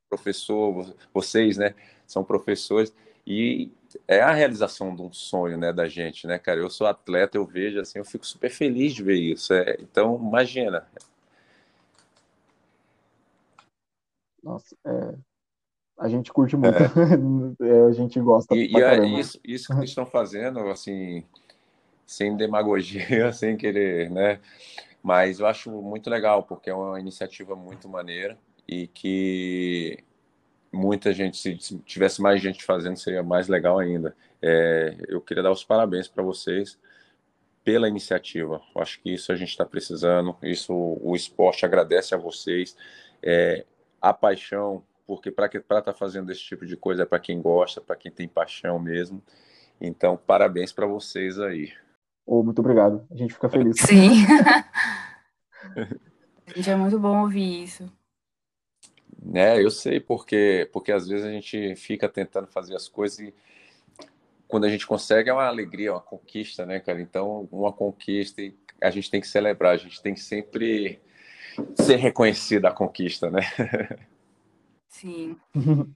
[0.08, 1.74] professor, vocês, né,
[2.06, 2.94] são professores,
[3.26, 3.72] e
[4.06, 6.60] é a realização de um sonho, né, da gente, né, cara?
[6.60, 9.54] Eu sou atleta, eu vejo assim, eu fico super feliz de ver isso.
[9.54, 10.86] É, então, imagina.
[14.42, 15.14] Nossa, é,
[15.98, 17.66] a gente curte muito, é.
[17.66, 17.86] é.
[17.86, 18.54] a gente gosta.
[18.54, 21.24] E, e é isso, isso que eles estão fazendo, assim,
[22.10, 24.40] sem demagogia, sem querer, né?
[25.00, 28.36] Mas eu acho muito legal, porque é uma iniciativa muito maneira
[28.66, 30.02] e que
[30.72, 34.16] muita gente, se tivesse mais gente fazendo, seria mais legal ainda.
[34.42, 36.76] É, eu queria dar os parabéns para vocês
[37.62, 38.60] pela iniciativa.
[38.74, 42.76] Eu acho que isso a gente está precisando, isso o esporte agradece a vocês.
[43.22, 43.64] É,
[44.02, 47.80] a paixão porque para estar tá fazendo esse tipo de coisa é para quem gosta,
[47.80, 49.22] para quem tem paixão mesmo.
[49.80, 51.72] Então, parabéns para vocês aí.
[52.26, 53.06] Oh, muito obrigado.
[53.10, 53.76] A gente fica feliz.
[53.80, 54.24] Sim.
[56.46, 57.90] a gente é muito bom ouvir isso.
[59.34, 63.34] É, eu sei porque porque às vezes a gente fica tentando fazer as coisas e
[64.50, 67.00] quando a gente consegue é uma alegria, uma conquista, né, cara?
[67.00, 71.00] Então, uma conquista e a gente tem que celebrar, a gente tem que sempre
[71.76, 73.42] ser reconhecido a conquista, né?
[74.88, 75.36] Sim.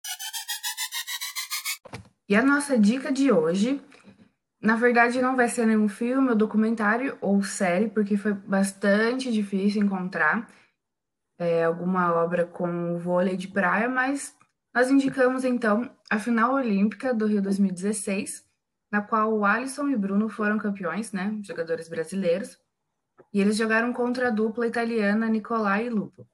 [2.29, 3.81] e a nossa dica de hoje,
[4.65, 9.83] na verdade, não vai ser nenhum filme, ou documentário ou série, porque foi bastante difícil
[9.83, 10.51] encontrar
[11.39, 14.35] é, alguma obra com vôlei de praia, mas
[14.75, 18.43] nós indicamos então a final olímpica do Rio 2016,
[18.91, 22.59] na qual o Alisson e Bruno foram campeões, né, jogadores brasileiros,
[23.35, 26.27] e eles jogaram contra a dupla italiana Nicolai e Lupo.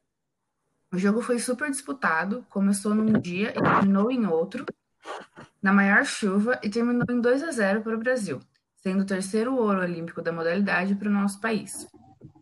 [0.92, 4.64] O jogo foi super disputado, começou num dia e terminou em outro,
[5.62, 8.40] na maior chuva, e terminou em 2 a 0 para o Brasil,
[8.76, 11.86] sendo o terceiro ouro olímpico da modalidade para o nosso país.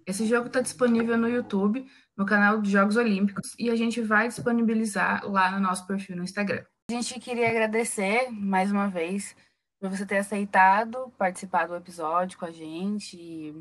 [0.07, 4.29] Esse jogo está disponível no YouTube, no canal de Jogos Olímpicos, e a gente vai
[4.29, 6.65] disponibilizar lá no nosso perfil no Instagram.
[6.91, 9.37] A gente queria agradecer mais uma vez
[9.79, 13.55] por você ter aceitado participar do episódio com a gente e,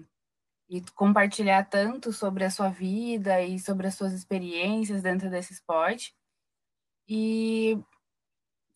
[0.69, 6.15] e compartilhar tanto sobre a sua vida e sobre as suas experiências dentro desse esporte.
[7.07, 7.77] E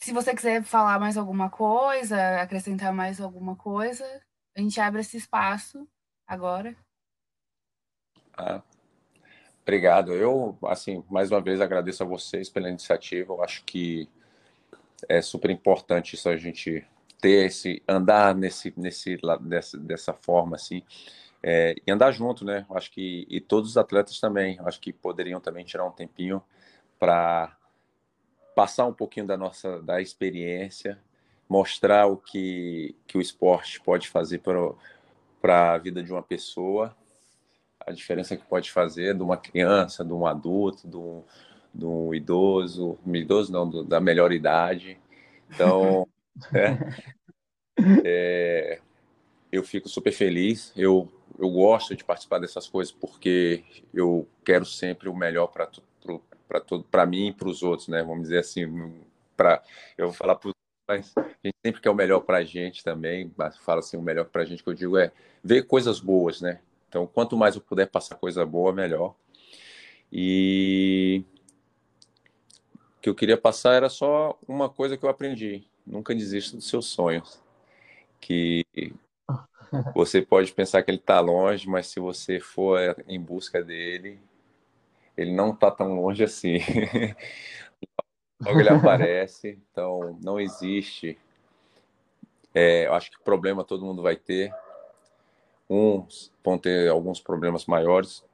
[0.01, 4.03] se você quiser falar mais alguma coisa, acrescentar mais alguma coisa,
[4.57, 5.87] a gente abre esse espaço
[6.27, 6.75] agora.
[8.35, 8.63] Ah,
[9.61, 10.13] obrigado.
[10.13, 13.31] Eu, assim, mais uma vez agradeço a vocês pela iniciativa.
[13.31, 14.09] Eu acho que
[15.07, 16.83] é super importante isso a gente
[17.19, 20.83] ter esse andar nesse nesse dessa, dessa forma assim
[21.43, 22.65] é, e andar junto, né?
[22.71, 26.41] Acho que e todos os atletas também, acho que poderiam também tirar um tempinho
[26.99, 27.55] para
[28.61, 30.99] passar um pouquinho da nossa da experiência,
[31.49, 34.39] mostrar o que, que o esporte pode fazer
[35.41, 36.95] para a vida de uma pessoa,
[37.79, 41.23] a diferença que pode fazer de uma criança, de um adulto, de um,
[41.73, 44.99] de um idoso, idoso não, do, da melhor idade.
[45.49, 46.07] Então,
[46.53, 46.77] é,
[48.05, 48.79] é,
[49.51, 50.71] eu fico super feliz.
[50.77, 55.65] Eu, eu gosto de participar dessas coisas porque eu quero sempre o melhor para
[56.51, 58.03] para para mim e para os outros, né?
[58.03, 58.93] Vamos dizer assim,
[59.37, 59.63] para
[59.97, 60.51] eu vou falar para
[60.87, 63.31] mas a gente sempre quer o melhor para a gente também.
[63.37, 66.41] Mas fala assim, o melhor para a gente que eu digo é ver coisas boas,
[66.41, 66.59] né?
[66.89, 69.15] Então, quanto mais eu puder passar coisa boa, melhor.
[70.11, 71.23] E
[72.97, 76.67] o que eu queria passar era só uma coisa que eu aprendi: nunca desista dos
[76.67, 77.41] seus sonhos.
[78.19, 78.65] Que
[79.95, 84.19] você pode pensar que ele está longe, mas se você for em busca dele,
[85.21, 86.57] ele não está tão longe assim.
[88.41, 91.17] Logo ele aparece, então não existe.
[92.53, 94.53] É, eu acho que problema todo mundo vai ter.
[95.69, 98.25] Uns vão ter alguns problemas maiores,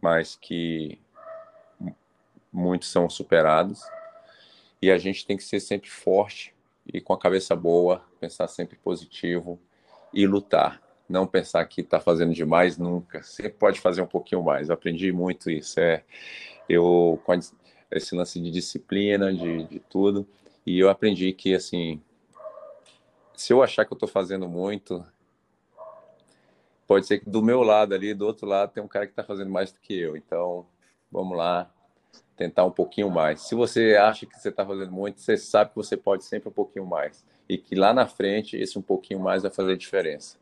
[0.00, 0.98] mas que
[2.52, 3.82] muitos são superados.
[4.82, 6.54] E a gente tem que ser sempre forte
[6.86, 9.60] e com a cabeça boa, pensar sempre positivo
[10.12, 10.80] e lutar.
[11.10, 13.20] Não pensar que está fazendo demais nunca.
[13.24, 14.68] Sempre pode fazer um pouquinho mais.
[14.68, 15.80] Eu aprendi muito isso.
[15.80, 16.04] É,
[16.68, 17.34] eu com
[17.90, 20.24] esse lance de disciplina, de, de tudo.
[20.64, 22.00] E eu aprendi que assim,
[23.34, 25.04] se eu achar que eu estou fazendo muito,
[26.86, 29.24] pode ser que do meu lado ali, do outro lado, tem um cara que está
[29.24, 30.16] fazendo mais do que eu.
[30.16, 30.64] Então,
[31.10, 31.68] vamos lá,
[32.36, 33.40] tentar um pouquinho mais.
[33.40, 36.52] Se você acha que você está fazendo muito, você sabe que você pode sempre um
[36.52, 37.24] pouquinho mais.
[37.48, 40.38] E que lá na frente, esse um pouquinho mais vai fazer diferença.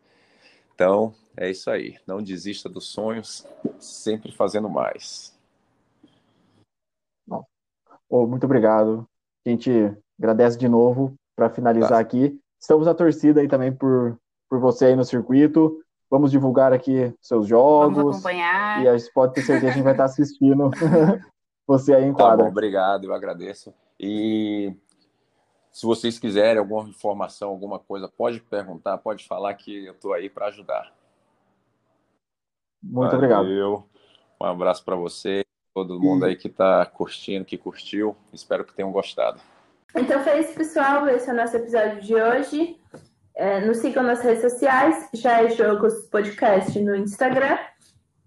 [0.79, 1.99] Então, é isso aí.
[2.07, 3.45] Não desista dos sonhos,
[3.81, 5.37] sempre fazendo mais.
[8.09, 9.05] Oh, muito obrigado.
[9.45, 9.71] A gente
[10.17, 11.99] agradece de novo para finalizar tá.
[11.99, 12.41] aqui.
[12.61, 14.17] Estamos na torcida aí também por,
[14.49, 15.83] por você aí no circuito.
[16.09, 17.97] Vamos divulgar aqui seus jogos.
[17.97, 18.85] Vamos acompanhar.
[18.85, 20.71] E a gente pode ter certeza que a gente vai estar assistindo
[21.67, 22.37] você aí em quadra.
[22.37, 23.75] Tá bom, obrigado, eu agradeço.
[23.99, 24.73] E
[25.79, 30.29] se vocês quiserem alguma informação, alguma coisa, pode perguntar, pode falar que eu estou aí
[30.29, 30.93] para ajudar.
[32.83, 33.45] Muito Valeu.
[33.45, 33.85] obrigado.
[34.43, 38.17] Um abraço para você, todo mundo aí que está curtindo, que curtiu.
[38.33, 39.41] Espero que tenham gostado.
[39.95, 41.07] Então foi isso, pessoal.
[41.07, 42.77] Esse é o nosso episódio de hoje.
[43.37, 47.57] É, nos sigam nas redes sociais, já é Jogos Podcast no Instagram.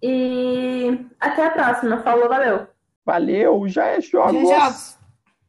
[0.02, 2.02] E até a próxima.
[2.02, 2.66] Falou, valeu!
[3.06, 4.48] Valeu, já é jogos.
[4.48, 5.01] Já é jogos.